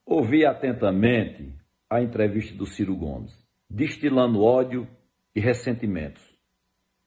Ouvi 0.07 0.47
atentamente 0.47 1.53
a 1.91 2.01
entrevista 2.01 2.55
do 2.55 2.67
Ciro 2.67 2.95
Gomes, 2.95 3.33
destilando 3.69 4.43
ódio 4.43 4.89
e 5.35 5.41
ressentimentos. 5.41 6.23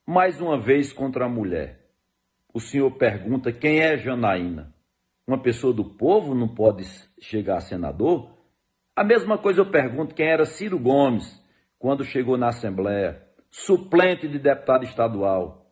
Mais 0.05 0.41
uma 0.41 0.59
vez 0.59 0.91
contra 0.91 1.25
a 1.25 1.29
mulher. 1.29 1.80
O 2.53 2.59
senhor 2.59 2.91
pergunta 2.91 3.51
quem 3.51 3.79
é 3.79 3.97
Janaína. 3.97 4.73
Uma 5.27 5.41
pessoa 5.41 5.73
do 5.73 5.85
povo 5.85 6.35
não 6.35 6.47
pode 6.47 6.83
chegar 7.19 7.57
a 7.57 7.61
senador? 7.61 8.31
A 8.95 9.03
mesma 9.03 9.37
coisa 9.37 9.61
eu 9.61 9.71
pergunto 9.71 10.15
quem 10.15 10.27
era 10.27 10.45
Ciro 10.45 10.77
Gomes 10.77 11.41
quando 11.79 12.03
chegou 12.03 12.37
na 12.37 12.49
Assembleia, 12.49 13.23
suplente 13.49 14.27
de 14.27 14.37
deputado 14.37 14.83
estadual. 14.83 15.71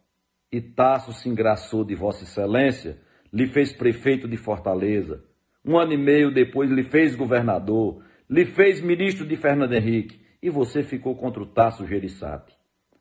E 0.52 0.62
Tasso 0.62 1.14
se 1.14 1.30
engraçou 1.30 1.84
de 1.84 1.96
Vossa 1.96 2.24
Excelência, 2.24 3.00
lhe 3.32 3.48
fez 3.48 3.72
prefeito 3.74 4.28
de 4.28 4.38
Fortaleza 4.38 5.24
um 5.64 5.78
ano 5.78 5.94
e 5.94 5.98
meio 5.98 6.34
depois 6.34 6.70
lhe 6.70 6.84
fez 6.84 7.16
governador, 7.16 8.04
lhe 8.30 8.46
fez 8.46 8.82
ministro 8.82 9.26
de 9.26 9.36
Fernando 9.36 9.74
Henrique 9.74 10.20
e 10.42 10.50
você 10.50 10.84
ficou 10.84 11.16
contra 11.16 11.42
o 11.42 11.46
Tasso 11.46 11.86
Gerissati. 11.86 12.56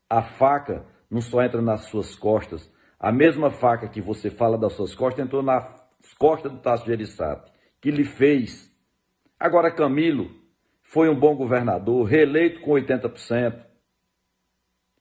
A 0.08 0.22
faca 0.22 0.84
não 1.10 1.20
só 1.20 1.42
entra 1.42 1.62
nas 1.62 1.86
suas 1.86 2.14
costas, 2.16 2.70
a 2.98 3.12
mesma 3.12 3.50
faca 3.50 3.88
que 3.88 4.00
você 4.00 4.30
fala 4.30 4.58
das 4.58 4.72
suas 4.72 4.94
costas 4.94 5.24
entrou 5.24 5.42
nas 5.42 5.64
costas 6.18 6.50
do 6.50 6.58
Tasso 6.58 6.84
Gerissati, 6.84 7.52
que 7.80 7.90
lhe 7.90 8.04
fez. 8.04 8.72
Agora 9.38 9.70
Camilo 9.70 10.30
foi 10.82 11.08
um 11.08 11.18
bom 11.18 11.36
governador, 11.36 12.04
reeleito 12.04 12.60
com 12.60 12.72
80%. 12.72 13.64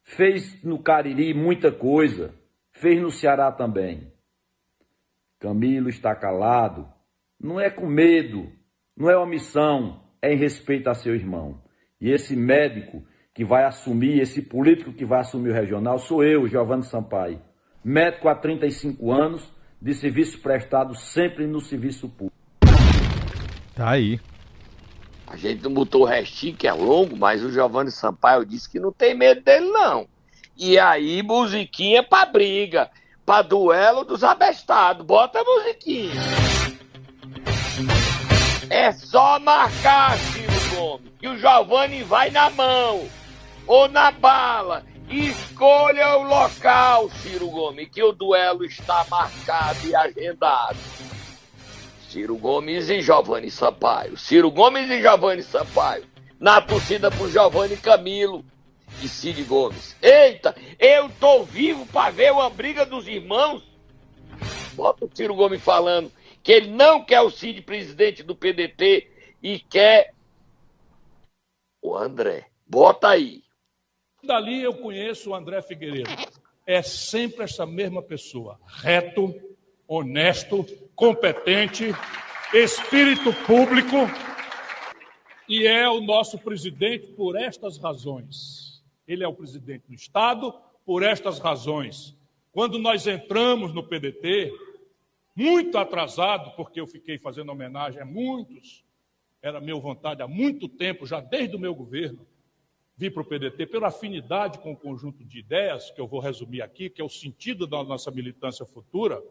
Fez 0.03 0.63
no 0.63 0.79
Cariri 0.79 1.33
muita 1.33 1.71
coisa, 1.71 2.33
fez 2.71 3.01
no 3.01 3.09
Ceará 3.09 3.51
também. 3.51 4.11
Camilo 5.39 5.89
está 5.89 6.15
calado, 6.15 6.87
não 7.39 7.59
é 7.59 7.69
com 7.69 7.87
medo, 7.87 8.51
não 8.95 9.09
é 9.09 9.17
omissão, 9.17 10.03
é 10.21 10.33
em 10.33 10.37
respeito 10.37 10.89
a 10.89 10.93
seu 10.93 11.15
irmão. 11.15 11.61
E 11.99 12.11
esse 12.11 12.35
médico 12.35 13.03
que 13.33 13.43
vai 13.43 13.65
assumir, 13.65 14.19
esse 14.19 14.41
político 14.41 14.93
que 14.93 15.05
vai 15.05 15.19
assumir 15.19 15.49
o 15.49 15.53
regional, 15.53 15.99
sou 15.99 16.23
eu, 16.23 16.47
Giovanni 16.47 16.83
Sampaio. 16.83 17.41
Médico 17.83 18.27
há 18.27 18.35
35 18.35 19.11
anos, 19.11 19.43
de 19.81 19.93
serviço 19.93 20.39
prestado 20.39 20.95
sempre 20.95 21.45
no 21.45 21.61
serviço 21.61 22.09
público. 22.09 22.35
Tá 23.75 23.91
aí. 23.91 24.19
A 25.27 25.35
gente 25.35 25.63
não 25.63 25.73
botou 25.73 26.03
o 26.03 26.05
restinho 26.05 26.55
que 26.55 26.67
é 26.67 26.73
longo, 26.73 27.15
mas 27.15 27.43
o 27.43 27.51
Giovanni 27.51 27.91
Sampaio 27.91 28.45
disse 28.45 28.69
que 28.69 28.79
não 28.79 28.91
tem 28.91 29.13
medo 29.13 29.41
dele, 29.41 29.67
não. 29.67 30.07
E 30.57 30.79
aí, 30.79 31.21
musiquinha 31.21 32.01
pra 32.01 32.25
briga, 32.25 32.89
pra 33.25 33.41
duelo 33.41 34.03
dos 34.03 34.23
abestados. 34.23 35.05
Bota 35.05 35.39
a 35.39 35.43
musiquinha. 35.43 36.13
É 38.69 38.91
só 38.91 39.39
marcar, 39.39 40.17
Ciro 40.17 40.75
Gomes, 40.75 41.11
que 41.19 41.27
o 41.27 41.37
Giovanni 41.37 42.03
vai 42.03 42.31
na 42.31 42.49
mão 42.49 43.07
ou 43.67 43.87
na 43.87 44.11
bala. 44.11 44.83
Escolha 45.09 46.17
o 46.17 46.23
local, 46.23 47.09
Ciro 47.09 47.49
Gomes, 47.49 47.87
que 47.89 48.03
o 48.03 48.11
duelo 48.11 48.65
está 48.65 49.05
marcado 49.09 49.87
e 49.87 49.95
agendado. 49.95 50.77
Ciro 52.09 52.35
Gomes 52.35 52.89
e 52.89 53.01
Giovanni 53.01 53.49
Sampaio. 53.49 54.17
Ciro 54.17 54.51
Gomes 54.51 54.89
e 54.89 55.01
Giovanni 55.01 55.43
Sampaio. 55.43 56.05
Na 56.37 56.61
torcida 56.61 57.09
pro 57.09 57.29
Giovanni 57.29 57.77
Camilo 57.77 58.43
e 59.01 59.07
Ciro 59.07 59.45
Gomes. 59.45 59.95
Eita, 60.01 60.53
eu 60.77 61.09
tô 61.19 61.43
vivo 61.43 61.85
para 61.85 62.11
ver 62.11 62.33
uma 62.33 62.49
briga 62.49 62.85
dos 62.85 63.07
irmãos. 63.07 63.63
Bota 64.73 65.05
o 65.05 65.11
Ciro 65.13 65.35
Gomes 65.35 65.61
falando 65.61 66.11
que 66.43 66.51
ele 66.51 66.69
não 66.69 67.03
quer 67.03 67.21
o 67.21 67.29
Cid 67.29 67.61
presidente 67.61 68.23
do 68.23 68.35
PDT 68.35 69.09
e 69.41 69.59
quer 69.59 70.13
o 71.81 71.95
André. 71.95 72.47
Bota 72.65 73.09
aí. 73.09 73.46
Dali 74.27 74.61
eu 74.61 74.73
conheço 74.73 75.29
o 75.29 75.35
André 75.35 75.61
Figueiredo. 75.61 76.11
É 76.65 76.81
sempre 76.81 77.45
essa 77.45 77.65
mesma 77.65 78.03
pessoa. 78.03 78.59
Reto, 78.65 79.33
honesto, 79.87 80.65
competente, 80.93 81.85
espírito 82.53 83.33
público 83.45 83.95
e 85.47 85.65
é 85.65 85.89
o 85.89 86.01
nosso 86.01 86.37
presidente 86.37 87.07
por 87.13 87.37
estas 87.37 87.77
razões. 87.77 88.83
Ele 89.07 89.23
é 89.23 89.27
o 89.27 89.33
presidente 89.33 89.85
do 89.87 89.93
Estado 89.93 90.53
por 90.85 91.03
estas 91.03 91.39
razões. 91.39 92.13
Quando 92.51 92.77
nós 92.77 93.07
entramos 93.07 93.73
no 93.73 93.81
PDT, 93.81 94.51
muito 95.33 95.77
atrasado, 95.77 96.51
porque 96.57 96.81
eu 96.81 96.87
fiquei 96.87 97.17
fazendo 97.17 97.49
homenagem 97.49 98.01
a 98.01 98.05
muitos, 98.05 98.83
era 99.41 99.61
meu 99.61 99.79
vontade 99.79 100.21
há 100.21 100.27
muito 100.27 100.67
tempo, 100.67 101.05
já 101.05 101.21
desde 101.21 101.55
o 101.55 101.59
meu 101.59 101.73
governo, 101.73 102.27
vir 102.97 103.13
para 103.13 103.21
o 103.21 103.25
PDT 103.25 103.67
pela 103.67 103.87
afinidade 103.87 104.57
com 104.59 104.71
o 104.71 104.75
conjunto 104.75 105.23
de 105.23 105.39
ideias, 105.39 105.91
que 105.91 106.01
eu 106.01 106.07
vou 106.07 106.19
resumir 106.19 106.63
aqui, 106.63 106.89
que 106.89 106.99
é 106.99 107.05
o 107.05 107.09
sentido 107.09 107.67
da 107.67 107.83
nossa 107.83 108.09
militância 108.09 108.65
futura, 108.65 109.21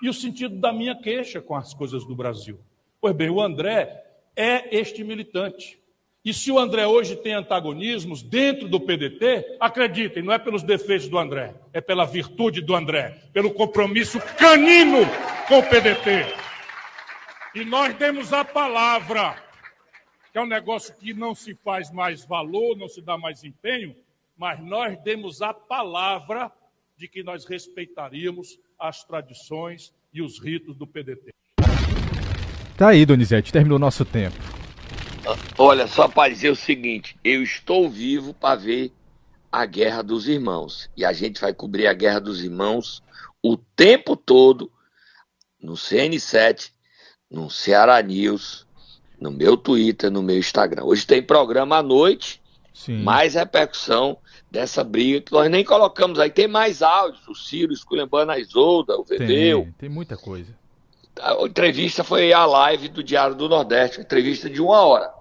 e 0.00 0.08
o 0.08 0.14
sentido 0.14 0.56
da 0.56 0.72
minha 0.72 0.94
queixa 0.94 1.40
com 1.40 1.54
as 1.54 1.74
coisas 1.74 2.06
do 2.06 2.14
Brasil. 2.14 2.58
Pois 3.00 3.14
bem, 3.14 3.28
o 3.28 3.40
André 3.40 4.04
é 4.36 4.76
este 4.76 5.02
militante. 5.02 5.80
E 6.24 6.32
se 6.34 6.52
o 6.52 6.58
André 6.58 6.86
hoje 6.86 7.16
tem 7.16 7.32
antagonismos 7.32 8.22
dentro 8.22 8.68
do 8.68 8.78
PDT, 8.78 9.56
acreditem, 9.58 10.22
não 10.22 10.34
é 10.34 10.38
pelos 10.38 10.62
defeitos 10.62 11.08
do 11.08 11.18
André, 11.18 11.54
é 11.72 11.80
pela 11.80 12.04
virtude 12.04 12.60
do 12.60 12.74
André, 12.74 13.22
pelo 13.32 13.50
compromisso 13.52 14.20
canino 14.38 14.98
com 15.48 15.58
o 15.58 15.62
PDT. 15.62 16.26
E 17.54 17.64
nós 17.64 17.94
demos 17.94 18.32
a 18.32 18.44
palavra, 18.44 19.34
que 20.32 20.38
é 20.38 20.42
um 20.42 20.46
negócio 20.46 20.94
que 20.94 21.12
não 21.12 21.34
se 21.34 21.54
faz 21.54 21.90
mais 21.90 22.24
valor, 22.24 22.76
não 22.76 22.88
se 22.88 23.02
dá 23.02 23.18
mais 23.18 23.42
empenho, 23.42 23.94
mas 24.36 24.60
nós 24.60 24.98
demos 25.02 25.42
a 25.42 25.52
palavra 25.52 26.50
de 26.96 27.08
que 27.08 27.22
nós 27.22 27.44
respeitaríamos 27.44 28.58
as 28.78 29.04
tradições 29.04 29.92
e 30.12 30.22
os 30.22 30.38
ritos 30.38 30.76
do 30.76 30.86
PDT. 30.86 31.30
Tá 32.76 32.88
aí, 32.88 33.04
Donizete, 33.04 33.52
terminou 33.52 33.76
o 33.76 33.80
nosso 33.80 34.04
tempo. 34.04 34.36
Olha, 35.58 35.86
só 35.86 36.08
para 36.08 36.32
dizer 36.32 36.50
o 36.50 36.56
seguinte: 36.56 37.16
eu 37.22 37.42
estou 37.42 37.90
vivo 37.90 38.32
para 38.32 38.56
ver 38.58 38.92
a 39.52 39.66
Guerra 39.66 40.02
dos 40.02 40.28
Irmãos. 40.28 40.90
E 40.96 41.04
a 41.04 41.12
gente 41.12 41.40
vai 41.40 41.52
cobrir 41.52 41.86
a 41.86 41.92
Guerra 41.92 42.20
dos 42.20 42.42
Irmãos 42.42 43.02
o 43.42 43.56
tempo 43.56 44.16
todo 44.16 44.70
no 45.60 45.74
CN7, 45.74 46.72
no 47.30 47.50
Ceará 47.50 48.00
News, 48.00 48.66
no 49.20 49.30
meu 49.30 49.56
Twitter, 49.56 50.10
no 50.10 50.22
meu 50.22 50.38
Instagram. 50.38 50.84
Hoje 50.84 51.06
tem 51.06 51.22
programa 51.22 51.76
à 51.76 51.82
noite 51.82 52.40
Sim. 52.80 53.02
Mais 53.02 53.34
repercussão 53.34 54.16
dessa 54.50 54.82
briga 54.82 55.20
que 55.20 55.32
nós 55.32 55.50
nem 55.50 55.62
colocamos 55.62 56.18
aí. 56.18 56.30
Tem 56.30 56.48
mais 56.48 56.80
áudios, 56.80 57.28
o 57.28 57.34
Ciro 57.34 57.74
esculhambando 57.74 58.32
a 58.32 58.38
Isolda, 58.38 58.96
o 58.96 59.04
Vedeu. 59.04 59.64
Tem, 59.64 59.72
tem 59.72 59.88
muita 59.90 60.16
coisa. 60.16 60.56
A 61.20 61.34
entrevista 61.42 62.02
foi 62.02 62.32
a 62.32 62.46
live 62.46 62.88
do 62.88 63.02
Diário 63.02 63.34
do 63.34 63.50
Nordeste, 63.50 64.00
entrevista 64.00 64.48
de 64.48 64.62
uma 64.62 64.80
hora. 64.80 65.12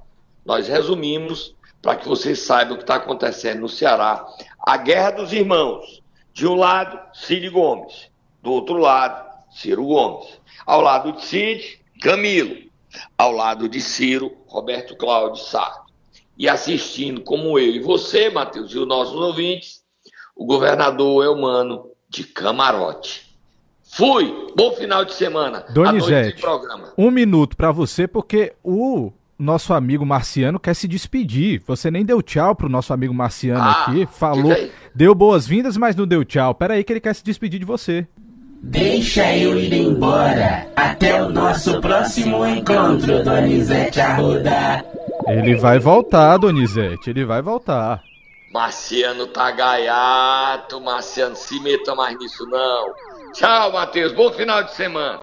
Nós 0.45 0.69
resumimos 0.69 1.53
para 1.81 1.97
que 1.97 2.07
vocês 2.07 2.39
saibam 2.39 2.75
o 2.75 2.77
que 2.77 2.83
está 2.83 2.95
acontecendo 2.95 3.59
no 3.59 3.69
Ceará. 3.69 4.25
A 4.65 4.77
guerra 4.77 5.11
dos 5.11 5.33
irmãos. 5.33 6.01
De 6.31 6.47
um 6.47 6.55
lado, 6.55 6.97
Cid 7.13 7.49
Gomes. 7.49 8.09
Do 8.41 8.53
outro 8.53 8.77
lado, 8.77 9.27
Ciro 9.51 9.83
Gomes. 9.83 10.39
Ao 10.65 10.79
lado 10.79 11.11
de 11.11 11.25
Cid, 11.25 11.81
Camilo. 12.01 12.68
Ao 13.17 13.31
lado 13.31 13.67
de 13.69 13.81
Ciro, 13.81 14.31
Roberto 14.47 14.95
Cláudio 14.95 15.43
Sarto. 15.43 15.89
E 16.37 16.47
assistindo, 16.47 17.21
como 17.21 17.59
eu 17.59 17.75
e 17.75 17.79
você, 17.79 18.29
Matheus, 18.29 18.71
e 18.71 18.77
os 18.77 18.87
nossos 18.87 19.15
ouvintes, 19.15 19.81
o 20.35 20.45
governador 20.45 21.25
Elmano 21.25 21.89
de 22.09 22.23
Camarote. 22.23 23.29
Fui! 23.83 24.47
Bom 24.55 24.71
final 24.73 25.03
de 25.03 25.13
semana. 25.13 25.65
Donizete, 25.73 26.41
um 26.97 27.11
minuto 27.11 27.57
pra 27.57 27.71
você, 27.71 28.07
porque 28.07 28.53
o 28.63 29.11
nosso 29.37 29.73
amigo 29.73 30.05
Marciano 30.05 30.59
quer 30.59 30.75
se 30.75 30.87
despedir. 30.87 31.61
Você 31.65 31.89
nem 31.89 32.05
deu 32.05 32.21
tchau 32.21 32.53
pro 32.55 32.69
nosso 32.69 32.93
amigo 32.93 33.13
Marciano 33.13 33.61
Ah, 33.61 33.85
aqui. 33.85 34.05
Falou, 34.05 34.53
deu 34.93 35.15
boas-vindas, 35.15 35.77
mas 35.77 35.95
não 35.95 36.05
deu 36.05 36.23
tchau. 36.23 36.53
Pera 36.53 36.75
aí 36.75 36.83
que 36.83 36.93
ele 36.93 36.99
quer 36.99 37.15
se 37.15 37.23
despedir 37.23 37.59
de 37.59 37.65
você. 37.65 38.07
Deixa 38.61 39.35
eu 39.35 39.57
ir 39.57 39.73
embora. 39.73 40.67
Até 40.75 41.21
o 41.21 41.29
nosso 41.29 41.79
próximo 41.79 42.45
encontro, 42.45 43.23
Donizete 43.23 43.99
Arruda. 43.99 44.83
Ele 45.27 45.55
vai 45.55 45.79
voltar, 45.79 46.37
Donizete, 46.37 47.09
ele 47.09 47.25
vai 47.25 47.41
voltar. 47.41 48.01
Marciano 48.53 49.27
tá 49.27 49.51
gaiato, 49.51 50.81
Marciano, 50.81 51.35
se 51.35 51.59
meta 51.61 51.95
mais 51.95 52.17
nisso 52.17 52.45
não. 52.47 52.93
Tchau, 53.33 53.71
Matheus. 53.71 54.11
Bom 54.11 54.31
final 54.31 54.63
de 54.63 54.73
semana. 54.73 55.17